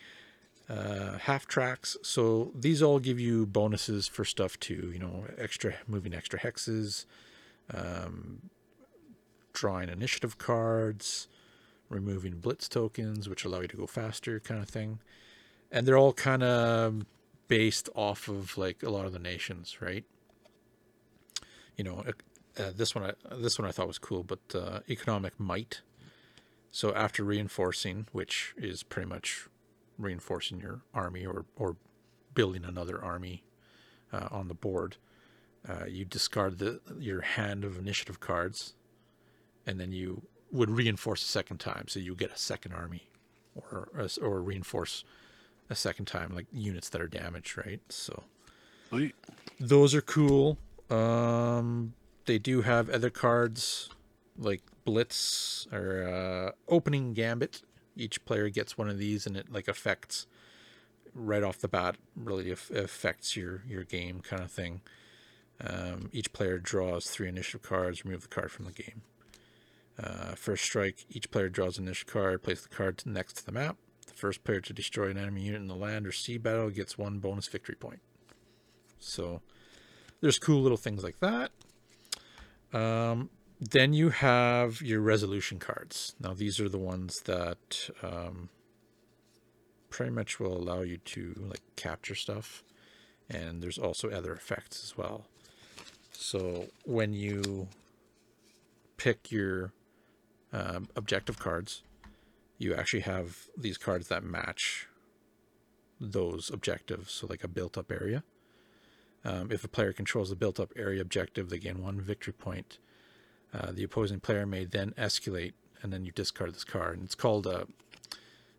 [0.68, 1.96] uh, half tracks.
[2.02, 4.90] So these all give you bonuses for stuff too.
[4.92, 7.07] You know, extra moving extra hexes,
[7.72, 8.50] um,
[9.52, 11.28] drawing initiative cards,
[11.88, 14.98] removing blitz tokens, which allow you to go faster, kind of thing.
[15.72, 17.06] And they're all kind of
[17.48, 20.04] based off of like a lot of the nations, right?
[21.76, 22.04] You know,
[22.58, 25.81] uh, this one I this one I thought was cool, but uh, economic might.
[26.70, 29.48] So after reinforcing, which is pretty much
[29.98, 31.77] reinforcing your army or or
[32.35, 33.44] building another army
[34.12, 34.96] uh, on the board,
[35.68, 38.75] uh, you discard the your hand of initiative cards,
[39.66, 43.08] and then you would reinforce a second time, so you get a second army,
[43.54, 43.88] or
[44.20, 45.04] or reinforce
[45.73, 47.81] a second time, like units that are damaged, right?
[47.88, 48.23] So
[48.88, 49.14] Sweet.
[49.58, 50.58] those are cool.
[50.90, 51.94] Um,
[52.27, 53.88] they do have other cards
[54.38, 57.62] like Blitz or uh, Opening Gambit.
[57.96, 60.27] Each player gets one of these, and it like affects
[61.14, 61.96] right off the bat.
[62.16, 64.81] Really aff- affects your your game, kind of thing.
[65.60, 68.04] Um, each player draws three initiative cards.
[68.04, 69.02] Remove the card from the game.
[70.02, 73.52] Uh, first strike, each player draws an initial card, place the card next to the
[73.52, 73.77] map.
[74.13, 76.96] The first player to destroy an enemy unit in the land or sea battle gets
[76.96, 78.00] one bonus victory point.
[78.98, 79.40] So
[80.21, 81.50] there's cool little things like that.
[82.73, 86.15] Um, then you have your resolution cards.
[86.21, 88.48] Now these are the ones that um,
[89.90, 92.63] pretty much will allow you to like capture stuff,
[93.31, 95.27] and there's also other effects as well.
[96.13, 97.69] So when you
[98.96, 99.73] pick your
[100.52, 101.83] um, objective cards,
[102.63, 104.87] you actually have these cards that match
[106.00, 107.13] those objectives.
[107.13, 108.23] So like a built-up area.
[109.25, 112.79] Um, if a player controls the built-up area objective, they gain one victory point.
[113.54, 115.52] Uh, the opposing player may then escalate,
[115.83, 116.96] and then you discard this card.
[116.96, 117.67] And it's called a.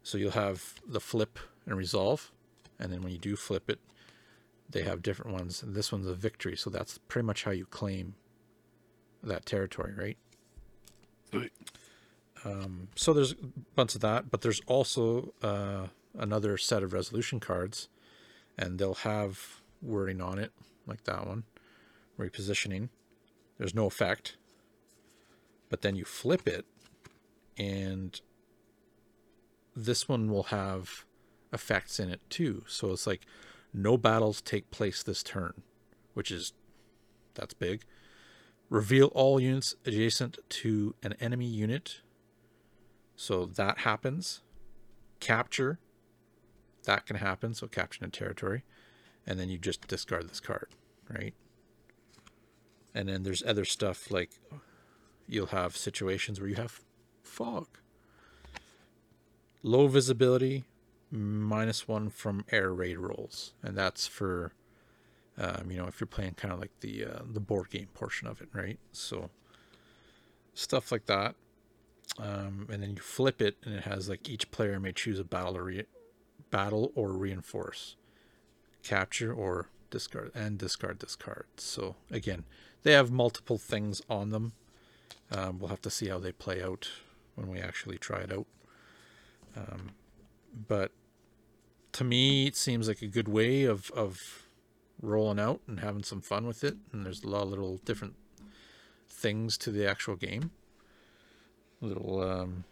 [0.03, 2.31] So you'll have the flip and resolve,
[2.77, 3.79] and then when you do flip it,
[4.69, 5.63] they have different ones.
[5.63, 8.15] And this one's a victory, so that's pretty much how you claim
[9.23, 10.17] that territory, right?
[11.31, 11.51] Sweet.
[12.45, 13.35] Um, so there's a
[13.75, 15.87] bunch of that, but there's also uh,
[16.17, 17.87] another set of resolution cards,
[18.57, 20.51] and they'll have wording on it,
[20.85, 21.43] like that one,
[22.19, 22.89] repositioning.
[23.57, 24.37] There's no effect,
[25.69, 26.65] but then you flip it,
[27.57, 28.19] and
[29.75, 31.05] this one will have
[31.51, 32.63] effects in it too.
[32.67, 33.25] So it's like
[33.73, 35.63] no battles take place this turn,
[36.13, 36.53] which is
[37.35, 37.83] that's big.
[38.69, 42.01] Reveal all units adjacent to an enemy unit.
[43.15, 44.41] So that happens.
[45.19, 45.79] Capture.
[46.85, 47.53] That can happen.
[47.53, 48.63] So capture a territory.
[49.25, 50.67] And then you just discard this card,
[51.09, 51.33] right?
[52.93, 54.31] And then there's other stuff like
[55.27, 56.81] you'll have situations where you have
[57.23, 57.67] fog.
[59.61, 60.65] Low visibility,
[61.09, 63.53] minus one from air raid rolls.
[63.63, 64.51] And that's for
[65.37, 68.27] um, you know, if you're playing kind of like the uh, the board game portion
[68.27, 68.77] of it, right?
[68.91, 69.29] So
[70.53, 71.35] stuff like that,
[72.19, 75.23] um, and then you flip it, and it has like each player may choose a
[75.23, 75.85] battle or re-
[76.51, 77.95] battle or reinforce,
[78.83, 81.47] capture or discard, and discard this card.
[81.57, 82.45] So again,
[82.83, 84.53] they have multiple things on them.
[85.31, 86.89] Um, we'll have to see how they play out
[87.35, 88.45] when we actually try it out.
[89.55, 89.91] Um,
[90.67, 90.91] but
[91.93, 94.43] to me, it seems like a good way of of
[95.01, 96.77] rolling out and having some fun with it.
[96.91, 98.15] And there's a lot of little different
[99.09, 100.51] things to the actual game.
[101.83, 102.63] Little, um,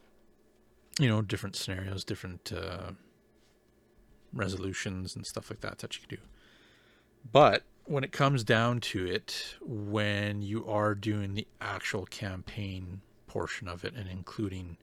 [1.00, 2.92] you know, different scenarios, different uh,
[4.34, 6.24] resolutions and stuff like that that you can do.
[7.30, 13.68] But when it comes down to it, when you are doing the actual campaign portion
[13.68, 14.78] of it and including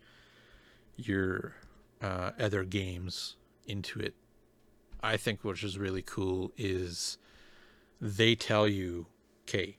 [0.96, 1.54] your
[2.02, 4.14] uh, other games into it,
[5.02, 7.18] I think which is really cool is
[8.00, 9.06] they tell you,
[9.44, 9.78] okay,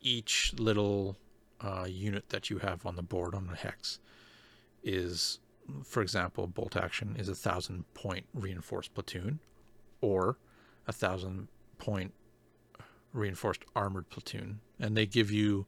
[0.00, 1.16] each little
[1.62, 4.00] uh, unit that you have on the board on the hex
[4.82, 5.38] is,
[5.84, 9.38] for example, bolt action is a thousand point reinforced platoon,
[10.00, 10.38] or
[10.86, 11.48] a thousand
[11.78, 12.12] point
[13.12, 15.66] reinforced armored platoon, and they give you,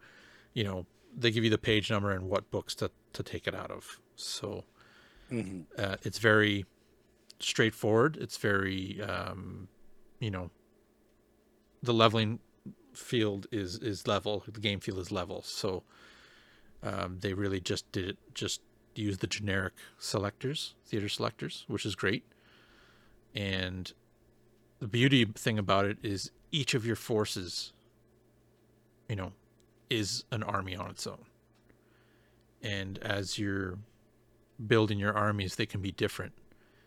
[0.53, 0.87] you know,
[1.17, 4.01] they give you the page number and what books to to take it out of.
[4.17, 4.65] So
[5.31, 6.67] hmm uh, it's very
[7.41, 8.17] straightforward.
[8.21, 9.69] It's very, um,
[10.21, 10.51] you know,
[11.83, 12.41] the leveling
[12.95, 14.45] field is is level.
[14.47, 15.43] The game field is level.
[15.43, 15.83] So
[16.83, 18.19] um, they really just did it.
[18.35, 18.61] Just
[18.95, 22.25] use the generic selectors, theater selectors, which is great.
[23.35, 23.93] And
[24.79, 27.73] the beauty thing about it is each of your forces,
[29.09, 29.33] you know,
[29.91, 31.25] is an army on its own.
[32.63, 33.79] And as you're
[34.65, 36.33] building your armies, they can be different,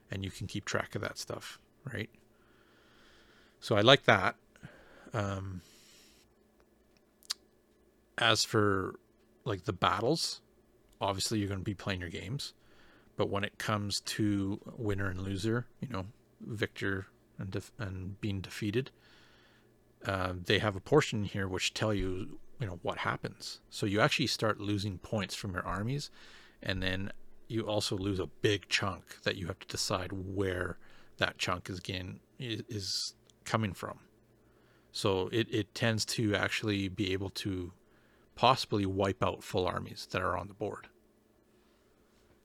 [0.10, 1.60] and you can keep track of that stuff,
[1.91, 2.10] right?
[3.60, 4.36] So I like that.
[5.14, 5.62] Um,
[8.18, 8.99] as for
[9.45, 10.41] like the battles,
[10.99, 12.53] obviously you're going to be playing your games,
[13.15, 16.05] but when it comes to winner and loser, you know,
[16.41, 17.07] victor
[17.39, 18.91] and def- and being defeated,
[20.05, 23.61] uh, they have a portion here which tell you, you know, what happens.
[23.70, 26.09] So you actually start losing points from your armies,
[26.61, 27.11] and then
[27.47, 30.78] you also lose a big chunk that you have to decide where
[31.18, 33.13] that chunk is again is
[33.45, 33.99] coming from.
[34.91, 37.72] So it, it tends to actually be able to
[38.38, 40.88] possibly wipe out full armies that are on the board.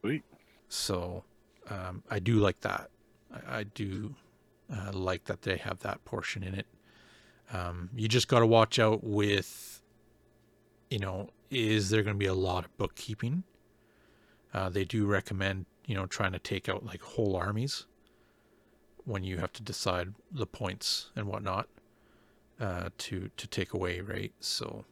[0.00, 0.24] Sweet.
[0.68, 1.22] So
[1.70, 2.90] um, I do like that.
[3.32, 4.14] I, I do
[4.74, 6.66] uh, like that they have that portion in it.
[7.52, 9.82] Um, you just got to watch out with,
[10.90, 13.44] you know, is there going to be a lot of bookkeeping?
[14.54, 17.86] Uh, they do recommend, you know, trying to take out like whole armies
[19.04, 21.68] when you have to decide the points and whatnot
[22.60, 24.32] uh, to to take away, right?
[24.40, 24.84] So,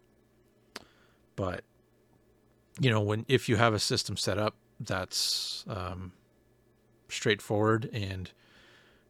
[1.40, 1.64] but
[2.78, 6.12] you know when if you have a system set up that's um,
[7.08, 8.30] straightforward and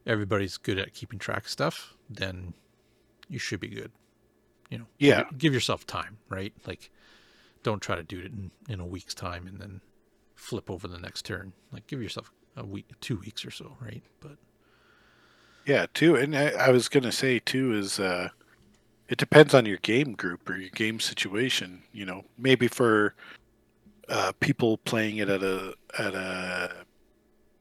[0.05, 2.53] everybody's good at keeping track of stuff, then
[3.27, 3.91] you should be good.
[4.69, 5.25] You know, Yeah.
[5.37, 6.53] give, yourself time, right?
[6.65, 6.89] Like,
[7.63, 9.81] don't try to do it in, in a week's time and then
[10.35, 11.51] flip over the next turn.
[11.73, 14.03] Like, give yourself a week, two weeks or so, right?
[14.21, 14.37] But
[15.65, 16.15] Yeah, too.
[16.15, 18.29] And I, I was gonna say too is uh
[19.11, 21.83] it depends on your game group or your game situation.
[21.91, 23.13] You know, maybe for
[24.07, 26.71] uh, people playing it at a at a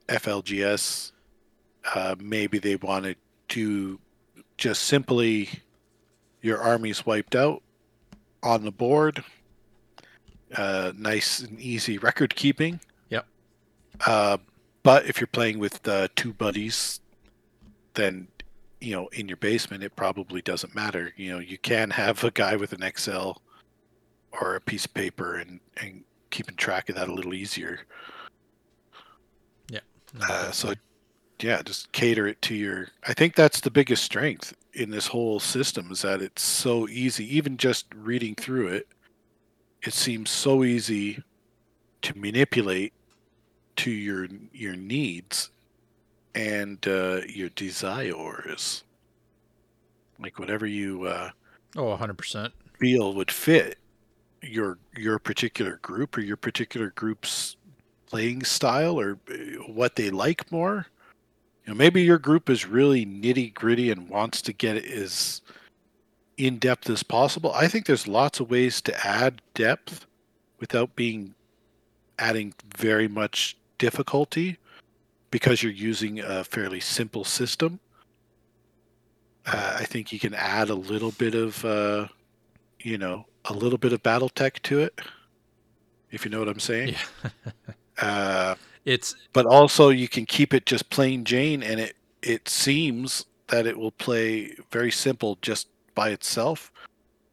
[0.09, 1.11] FLGS,
[1.93, 3.17] uh, maybe they wanted
[3.49, 3.99] to
[4.59, 5.49] just simply
[6.41, 7.63] your army's wiped out
[8.45, 9.25] on the board.
[10.57, 12.79] Uh, nice and easy record keeping.
[13.09, 13.27] Yep.
[14.07, 14.39] Uh,
[14.85, 17.01] but if you're playing with uh, two buddies,
[17.95, 18.29] then
[18.81, 21.13] you know in your basement it probably doesn't matter.
[21.17, 23.41] You know you can have a guy with an Excel
[24.33, 27.81] or a piece of paper and and keeping track of that a little easier.
[29.71, 29.81] yeah
[30.29, 30.75] Uh, so,
[31.41, 32.89] yeah, just cater it to your.
[33.07, 37.37] I think that's the biggest strength in this whole system is that it's so easy.
[37.37, 38.89] Even just reading through it,
[39.83, 41.23] it seems so easy
[42.03, 42.93] to manipulate
[43.77, 45.51] to your your needs
[46.35, 48.85] and uh, your desires.
[50.19, 51.31] Like whatever you uh,
[51.77, 52.53] oh, 100%.
[52.79, 53.79] feel would fit
[54.43, 57.57] your your particular group or your particular group's
[58.07, 59.35] playing style or uh,
[59.73, 60.87] what they like more.
[61.65, 65.43] You know, maybe your group is really nitty gritty and wants to get it as
[66.37, 67.53] in depth as possible.
[67.53, 70.07] I think there's lots of ways to add depth
[70.59, 71.35] without being
[72.19, 74.59] adding very much difficulty
[75.31, 77.79] because you're using a fairly simple system.
[79.47, 82.07] Uh, I think you can add a little bit of, uh,
[82.81, 85.01] you know, a little bit of battle tech to it,
[86.11, 86.95] if you know what I'm saying.
[87.25, 87.31] Yeah.
[88.01, 88.55] Uh,
[88.87, 93.67] it's but also you can keep it just plain Jane, and it it seems that
[93.67, 96.73] it will play very simple just by itself.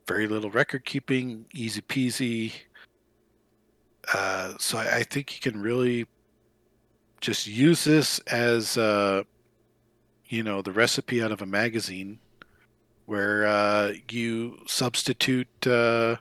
[0.07, 2.51] Very little record keeping, easy peasy.
[4.13, 6.05] Uh, so I, I think you can really
[7.21, 9.23] just use this as uh,
[10.27, 12.19] you know the recipe out of a magazine,
[13.05, 16.17] where uh, you substitute uh,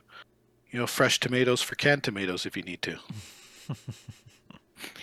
[0.71, 2.97] you know fresh tomatoes for canned tomatoes if you need to.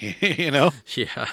[0.21, 0.73] you know.
[0.95, 1.27] Yeah.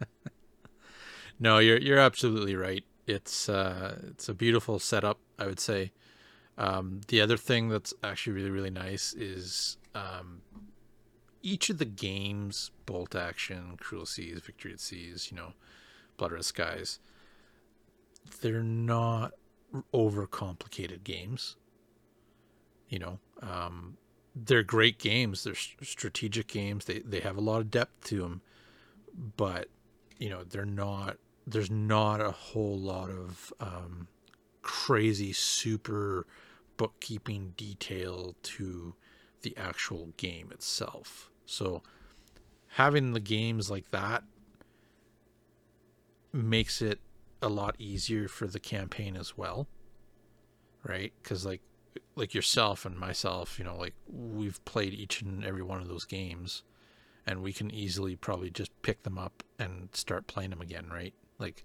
[1.40, 2.84] no, you're you're absolutely right.
[3.06, 5.92] It's uh it's a beautiful setup, I would say.
[6.58, 10.42] Um, the other thing that's actually really really nice is um,
[11.42, 15.52] each of the games, Bolt Action, Cruel Seas, Victory at Seas, you know,
[16.16, 16.98] Blood Red Skies,
[18.40, 19.32] they're not
[19.94, 21.56] overcomplicated games.
[22.88, 23.96] You know, um,
[24.34, 25.44] they're great games.
[25.44, 26.84] They're strategic games.
[26.84, 28.42] They they have a lot of depth to them,
[29.36, 29.68] but
[30.18, 31.18] you know they're not.
[31.46, 34.08] There's not a whole lot of um,
[34.62, 36.26] crazy super
[36.76, 38.94] bookkeeping detail to
[39.42, 41.29] the actual game itself.
[41.50, 41.82] So
[42.68, 44.22] having the games like that
[46.32, 47.00] makes it
[47.42, 49.66] a lot easier for the campaign as well
[50.84, 51.12] right?
[51.22, 51.60] Because like
[52.14, 56.04] like yourself and myself you know like we've played each and every one of those
[56.04, 56.62] games
[57.26, 61.14] and we can easily probably just pick them up and start playing them again right?
[61.38, 61.64] Like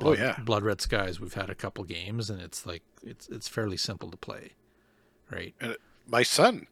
[0.00, 0.36] Oh, yeah.
[0.44, 4.10] blood red skies we've had a couple games and it's like it's it's fairly simple
[4.10, 4.52] to play
[5.30, 5.54] right?
[5.60, 5.76] And
[6.06, 6.66] my son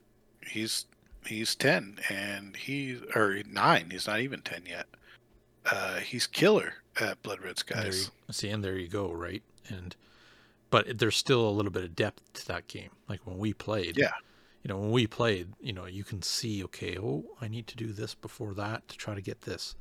[0.46, 0.86] he's
[1.26, 4.86] he's 10 and he or 9 he's not even 10 yet
[5.70, 9.42] uh he's killer at blood red There skies you, see, and there you go, right?
[9.68, 9.96] And
[10.70, 12.90] but there's still a little bit of depth to that game.
[13.08, 14.12] Like when we played, Yeah.
[14.62, 17.76] You know, when we played, you know, you can see, okay, oh, I need to
[17.76, 19.76] do this before that to try to get this.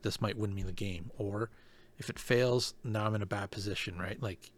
[0.00, 1.50] This might win me the game, or
[1.98, 4.20] if it fails, now I'm in a bad position, right?
[4.22, 4.50] Like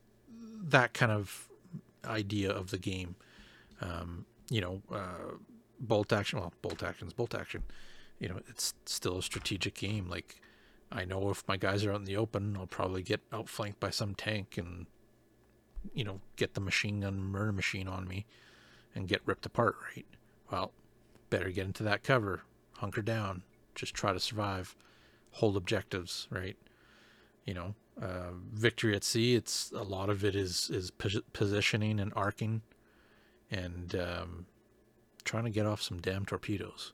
[0.62, 1.48] that kind of
[2.04, 3.16] idea of the game.
[3.80, 5.34] Um, you know, uh,
[5.84, 6.38] bolt action.
[6.38, 7.62] Well, bolt action's bolt action.
[8.18, 10.08] You know, it's still a strategic game.
[10.08, 10.40] Like
[10.90, 13.90] I know if my guys are out in the open, I'll probably get outflanked by
[13.90, 14.86] some tank and,
[15.92, 18.26] you know, get the machine gun murder machine on me
[18.94, 20.06] and get ripped apart, right?
[20.50, 20.72] Well,
[21.30, 22.42] better get into that cover,
[22.78, 23.42] hunker down,
[23.74, 24.76] just try to survive,
[25.32, 26.56] hold objectives, right?
[27.44, 29.34] You know, uh, victory at sea.
[29.34, 30.90] It's a lot of it is is
[31.32, 32.62] positioning and arcing,
[33.50, 34.46] and um,
[35.24, 36.92] trying to get off some damn torpedoes.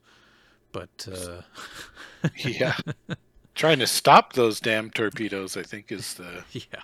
[0.71, 1.41] But uh,
[2.37, 2.77] yeah
[3.55, 6.81] trying to stop those damn torpedoes i think is the yeah,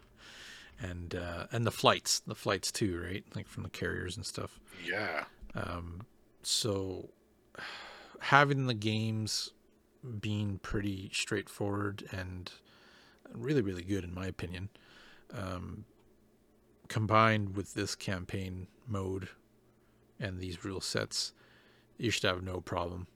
[0.81, 3.23] and uh, and the flights, the flights too, right?
[3.35, 4.59] Like from the carriers and stuff.
[4.85, 5.23] yeah
[5.55, 6.01] Um,
[6.43, 7.09] so
[8.19, 9.51] having the games
[10.19, 12.51] being pretty straightforward and
[13.33, 14.69] really really good in my opinion
[15.33, 15.83] um,
[16.87, 19.29] combined with this campaign mode
[20.19, 21.33] and these rule sets
[21.97, 23.07] you should have no problem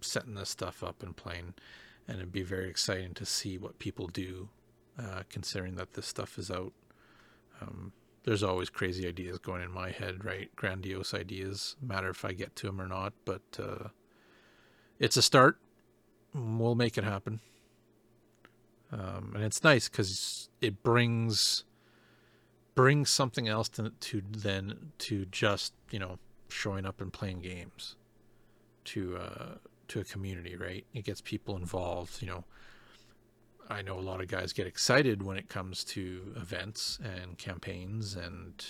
[0.00, 1.54] setting this stuff up and playing
[2.08, 4.48] and it'd be very exciting to see what people do
[4.98, 6.72] uh, considering that this stuff is out.
[7.60, 7.92] Um,
[8.24, 10.54] there's always crazy ideas going in my head right?
[10.56, 13.88] Grandiose ideas matter if i get to them or not but uh,
[14.98, 15.58] it's a start.
[16.34, 17.40] We'll make it happen.
[18.92, 21.64] Um, and it's nice because it brings
[22.74, 26.18] brings something else to, to then to just you know
[26.48, 27.96] showing up and playing games
[28.86, 29.54] to uh,
[29.88, 30.84] to a community, right?
[30.94, 32.20] It gets people involved.
[32.22, 32.44] You know,
[33.68, 38.16] I know a lot of guys get excited when it comes to events and campaigns
[38.16, 38.64] and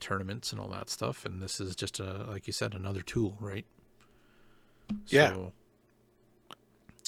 [0.00, 3.36] tournaments and all that stuff, and this is just a like you said another tool,
[3.40, 3.66] right?
[5.08, 5.34] Yeah.
[5.34, 5.52] So,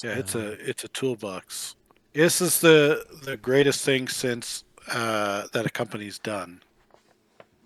[0.03, 1.75] Yeah, it's Uh, a it's a toolbox.
[2.13, 6.61] This is the the greatest thing since uh, that a company's done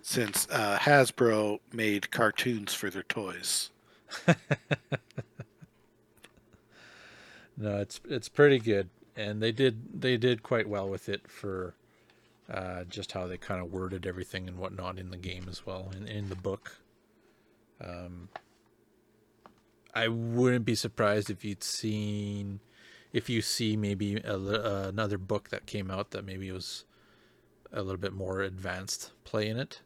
[0.02, 3.70] since uh, Hasbro made cartoons for their toys.
[7.56, 11.74] no, it's it's pretty good, and they did they did quite well with it for
[12.52, 15.90] uh, just how they kind of worded everything and whatnot in the game as well,
[15.94, 16.78] and in the book.
[17.80, 18.28] Um,
[19.94, 22.60] I wouldn't be surprised if you'd seen,
[23.12, 26.84] if you see maybe a, uh, another book that came out that maybe was
[27.72, 29.82] a little bit more advanced play in it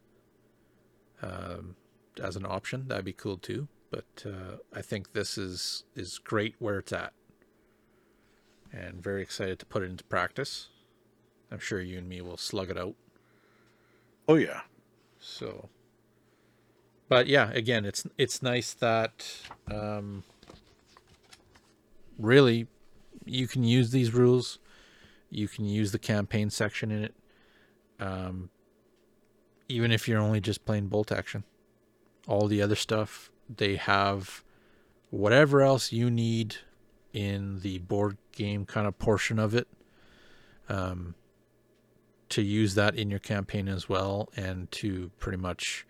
[1.23, 1.77] um,
[2.23, 2.89] as an option.
[2.89, 3.69] That'd be cool too.
[3.91, 7.13] But uh, I think this is is great where it's at,
[8.73, 10.69] and very excited to put it into practice.
[11.51, 12.95] I'm sure you and me will slug it out.
[14.29, 14.61] Oh yeah,
[15.19, 15.71] So,
[17.09, 19.27] but yeah, again, it's it's nice that
[19.71, 20.25] um,
[22.19, 22.67] really
[23.25, 24.59] you can use these rules.
[25.31, 27.15] You can use the campaign section in it,
[28.01, 28.51] um,
[29.69, 31.45] even if you're only just playing bolt action.
[32.27, 34.43] All the other stuff they have,
[35.11, 36.57] whatever else you need
[37.13, 39.67] in the board game kind of portion of it.
[40.69, 41.15] Um,
[42.31, 45.87] to use that in your campaign as well and to pretty much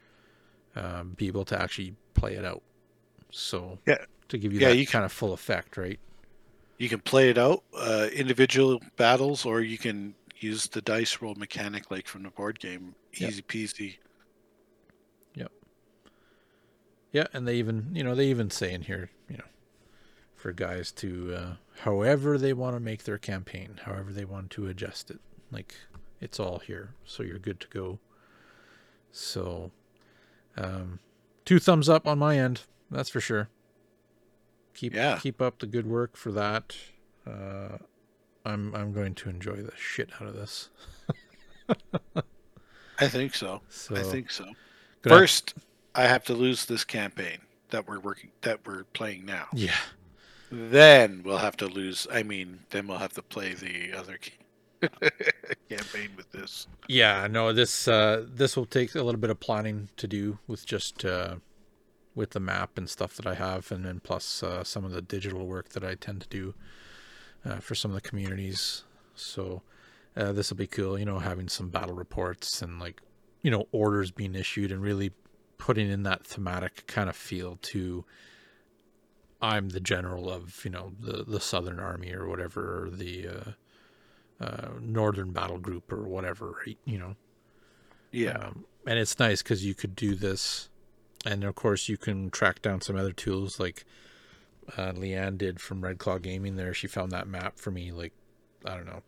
[0.77, 2.63] um, be able to actually play it out.
[3.33, 4.05] So Yeah.
[4.29, 5.99] to give you Yeah, that you can- kind of full effect, right?
[6.81, 11.35] you can play it out uh, individual battles, or you can use the dice roll
[11.35, 12.95] mechanic like from the board game.
[13.15, 13.31] Yep.
[13.31, 13.97] Easy peasy.
[17.13, 19.45] Yeah, and they even you know they even say in here you know
[20.35, 24.69] for guys to uh, however they want to make their campaign, however they want to
[24.69, 25.75] adjust it, like
[26.21, 27.99] it's all here, so you're good to go.
[29.11, 29.73] So,
[30.57, 31.01] um,
[31.45, 33.49] two thumbs up on my end, that's for sure.
[34.75, 35.19] Keep Yeah.
[35.19, 36.77] keep up the good work for that.
[37.27, 37.79] Uh,
[38.45, 40.71] I'm I'm going to enjoy the shit out of this.
[43.01, 43.63] I think so.
[43.69, 44.45] So I think so.
[45.03, 45.55] First,
[45.95, 47.39] I have to lose this campaign
[47.71, 49.47] that we're working that we're playing now.
[49.53, 49.75] yeah.
[50.51, 52.07] Then we'll have to lose.
[52.11, 54.19] I mean, then we'll have to play the other
[55.69, 56.67] campaign with this.
[56.89, 60.65] Yeah, no, this uh this will take a little bit of planning to do with
[60.65, 61.37] just uh
[62.15, 65.03] with the map and stuff that I have and then plus uh some of the
[65.03, 66.55] digital work that I tend to do
[67.45, 68.85] uh for some of the communities.
[69.15, 69.63] So
[70.17, 73.03] uh this will be cool, you know, having some battle reports and like
[73.43, 75.13] you know, orders being issued and really
[75.59, 78.05] putting in that thematic kind of feel to
[79.41, 83.51] I'm the general of, you know, the the Southern Army or whatever, or the uh
[84.41, 86.79] uh, Northern Battle Group or whatever, right?
[86.85, 87.17] You know,
[88.13, 88.39] Yeah.
[88.39, 90.69] um, and it's nice because you could do this,
[91.27, 93.85] and of course you can track down some other tools like
[94.77, 96.55] uh, Leanne did from Red Claw Gaming.
[96.57, 98.13] There, she found that map for me like
[98.65, 99.03] I don't know,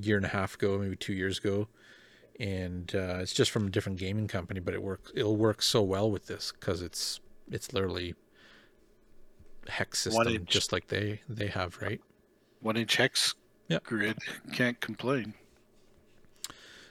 [0.00, 1.68] year and a half ago, maybe two years ago,
[2.42, 5.12] and uh, it's just from a different gaming company, but it works.
[5.14, 7.20] It'll work so well with this because it's
[7.50, 8.16] it's literally
[9.68, 12.00] hex system just like they they have, right?
[12.60, 13.34] One inch hex
[13.68, 13.84] Yep.
[13.84, 14.18] grid.
[14.52, 15.34] Can't complain.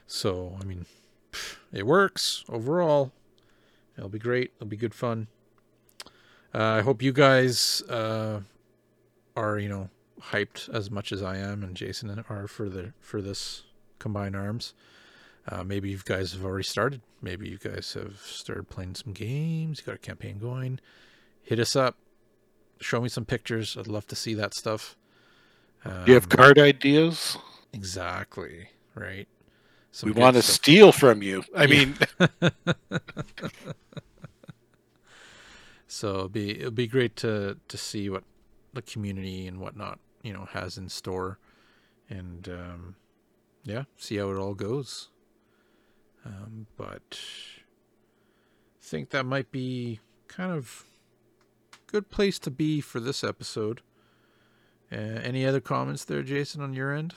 [0.07, 0.85] So, I mean,
[1.71, 3.11] it works overall.
[3.97, 4.53] It'll be great.
[4.55, 5.27] It'll be good fun.
[6.55, 8.41] Uh, I hope you guys uh,
[9.35, 9.89] are, you know,
[10.31, 13.63] hyped as much as I am and Jason are for the for this
[13.99, 14.73] combined arms.
[15.47, 17.01] Uh, maybe you guys have already started.
[17.21, 19.79] Maybe you guys have started playing some games.
[19.79, 20.79] You got a campaign going.
[21.41, 21.97] Hit us up.
[22.79, 23.75] Show me some pictures.
[23.77, 24.95] I'd love to see that stuff.
[25.83, 27.37] Um, Do you have card ideas?
[27.73, 29.27] exactly right.
[29.91, 31.43] Some we want to steal from you.
[31.55, 31.85] I Yeah.
[31.85, 31.97] mean,
[35.87, 38.23] So it'll be it'll be great to to see what
[38.73, 41.37] the community and whatnot you know has in store,
[42.09, 42.95] and um,
[43.65, 45.09] yeah, see how it all goes.
[46.25, 50.85] Um, but I think that might be kind of
[51.87, 53.81] good place to be for this episode.
[54.91, 57.15] Uh, any other comments there, Jason, on your end?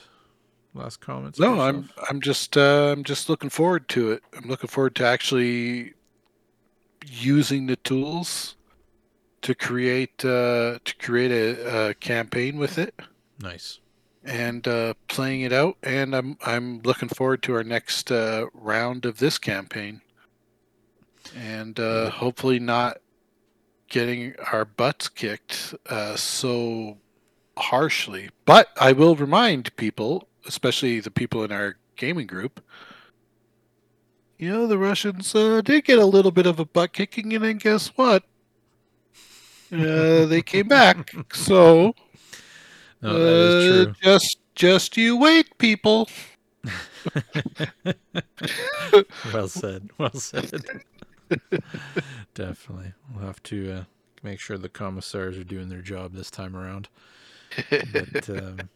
[0.73, 1.39] Last comments?
[1.39, 1.89] No, I'm?
[2.09, 4.23] I'm just uh, I'm just looking forward to it.
[4.35, 5.93] I'm looking forward to actually
[7.05, 8.55] using the tools
[9.41, 12.99] to create uh, to create a, a campaign with it
[13.39, 13.79] nice.
[14.25, 15.77] And uh, playing it out.
[15.83, 20.01] And I'm I'm looking forward to our next uh, round of this campaign,
[21.35, 22.97] and uh, hopefully not
[23.87, 26.97] getting our butts kicked uh, so
[27.57, 28.29] harshly.
[28.45, 32.61] But I will remind people, especially the people in our gaming group.
[34.37, 37.43] You know, the Russians uh, did get a little bit of a butt kicking, and
[37.43, 38.23] then guess what?
[39.73, 41.11] Uh, they came back.
[41.33, 41.95] So
[43.01, 43.93] No, that is uh, true.
[44.01, 46.09] Just, just you wait, people.
[49.33, 49.89] well said.
[49.97, 50.63] Well said.
[52.33, 52.93] Definitely.
[53.13, 53.83] We'll have to uh,
[54.23, 56.89] make sure the commissars are doing their job this time around.
[57.69, 58.69] But, um,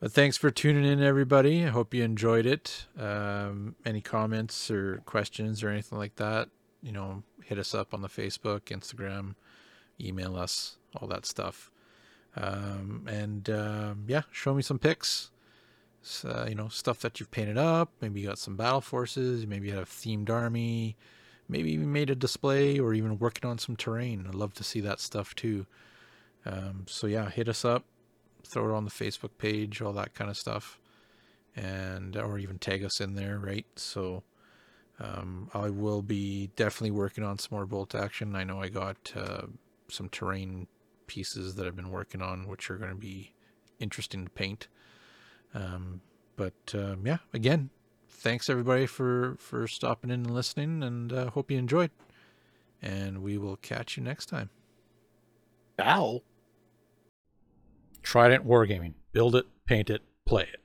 [0.00, 1.64] but thanks for tuning in, everybody.
[1.64, 2.86] I hope you enjoyed it.
[2.98, 6.48] Um, any comments or questions or anything like that,
[6.82, 9.34] you know, hit us up on the Facebook, Instagram,
[10.00, 11.69] email us, all that stuff.
[12.36, 15.30] Um, and um, yeah, show me some pics.
[16.02, 17.90] S- uh, you know, stuff that you've painted up.
[18.00, 19.46] Maybe you got some battle forces.
[19.46, 20.96] Maybe you have a themed army.
[21.48, 24.26] Maybe even made a display or even working on some terrain.
[24.28, 25.66] I'd love to see that stuff too.
[26.46, 27.84] Um, so yeah, hit us up,
[28.44, 30.78] throw it on the Facebook page, all that kind of stuff,
[31.56, 33.66] and or even tag us in there, right?
[33.76, 34.22] So
[35.00, 38.36] um, I will be definitely working on some more bolt action.
[38.36, 39.42] I know I got uh,
[39.88, 40.66] some terrain
[41.10, 43.34] pieces that I've been working on, which are going to be
[43.80, 44.68] interesting to paint.
[45.52, 46.02] Um,
[46.36, 47.70] but um, yeah, again,
[48.08, 51.90] thanks everybody for for stopping in and listening, and uh, hope you enjoyed.
[52.80, 54.50] And we will catch you next time.
[55.80, 56.22] Ow.
[58.02, 58.94] Trident Wargaming.
[59.12, 60.60] Build it, paint it, play it.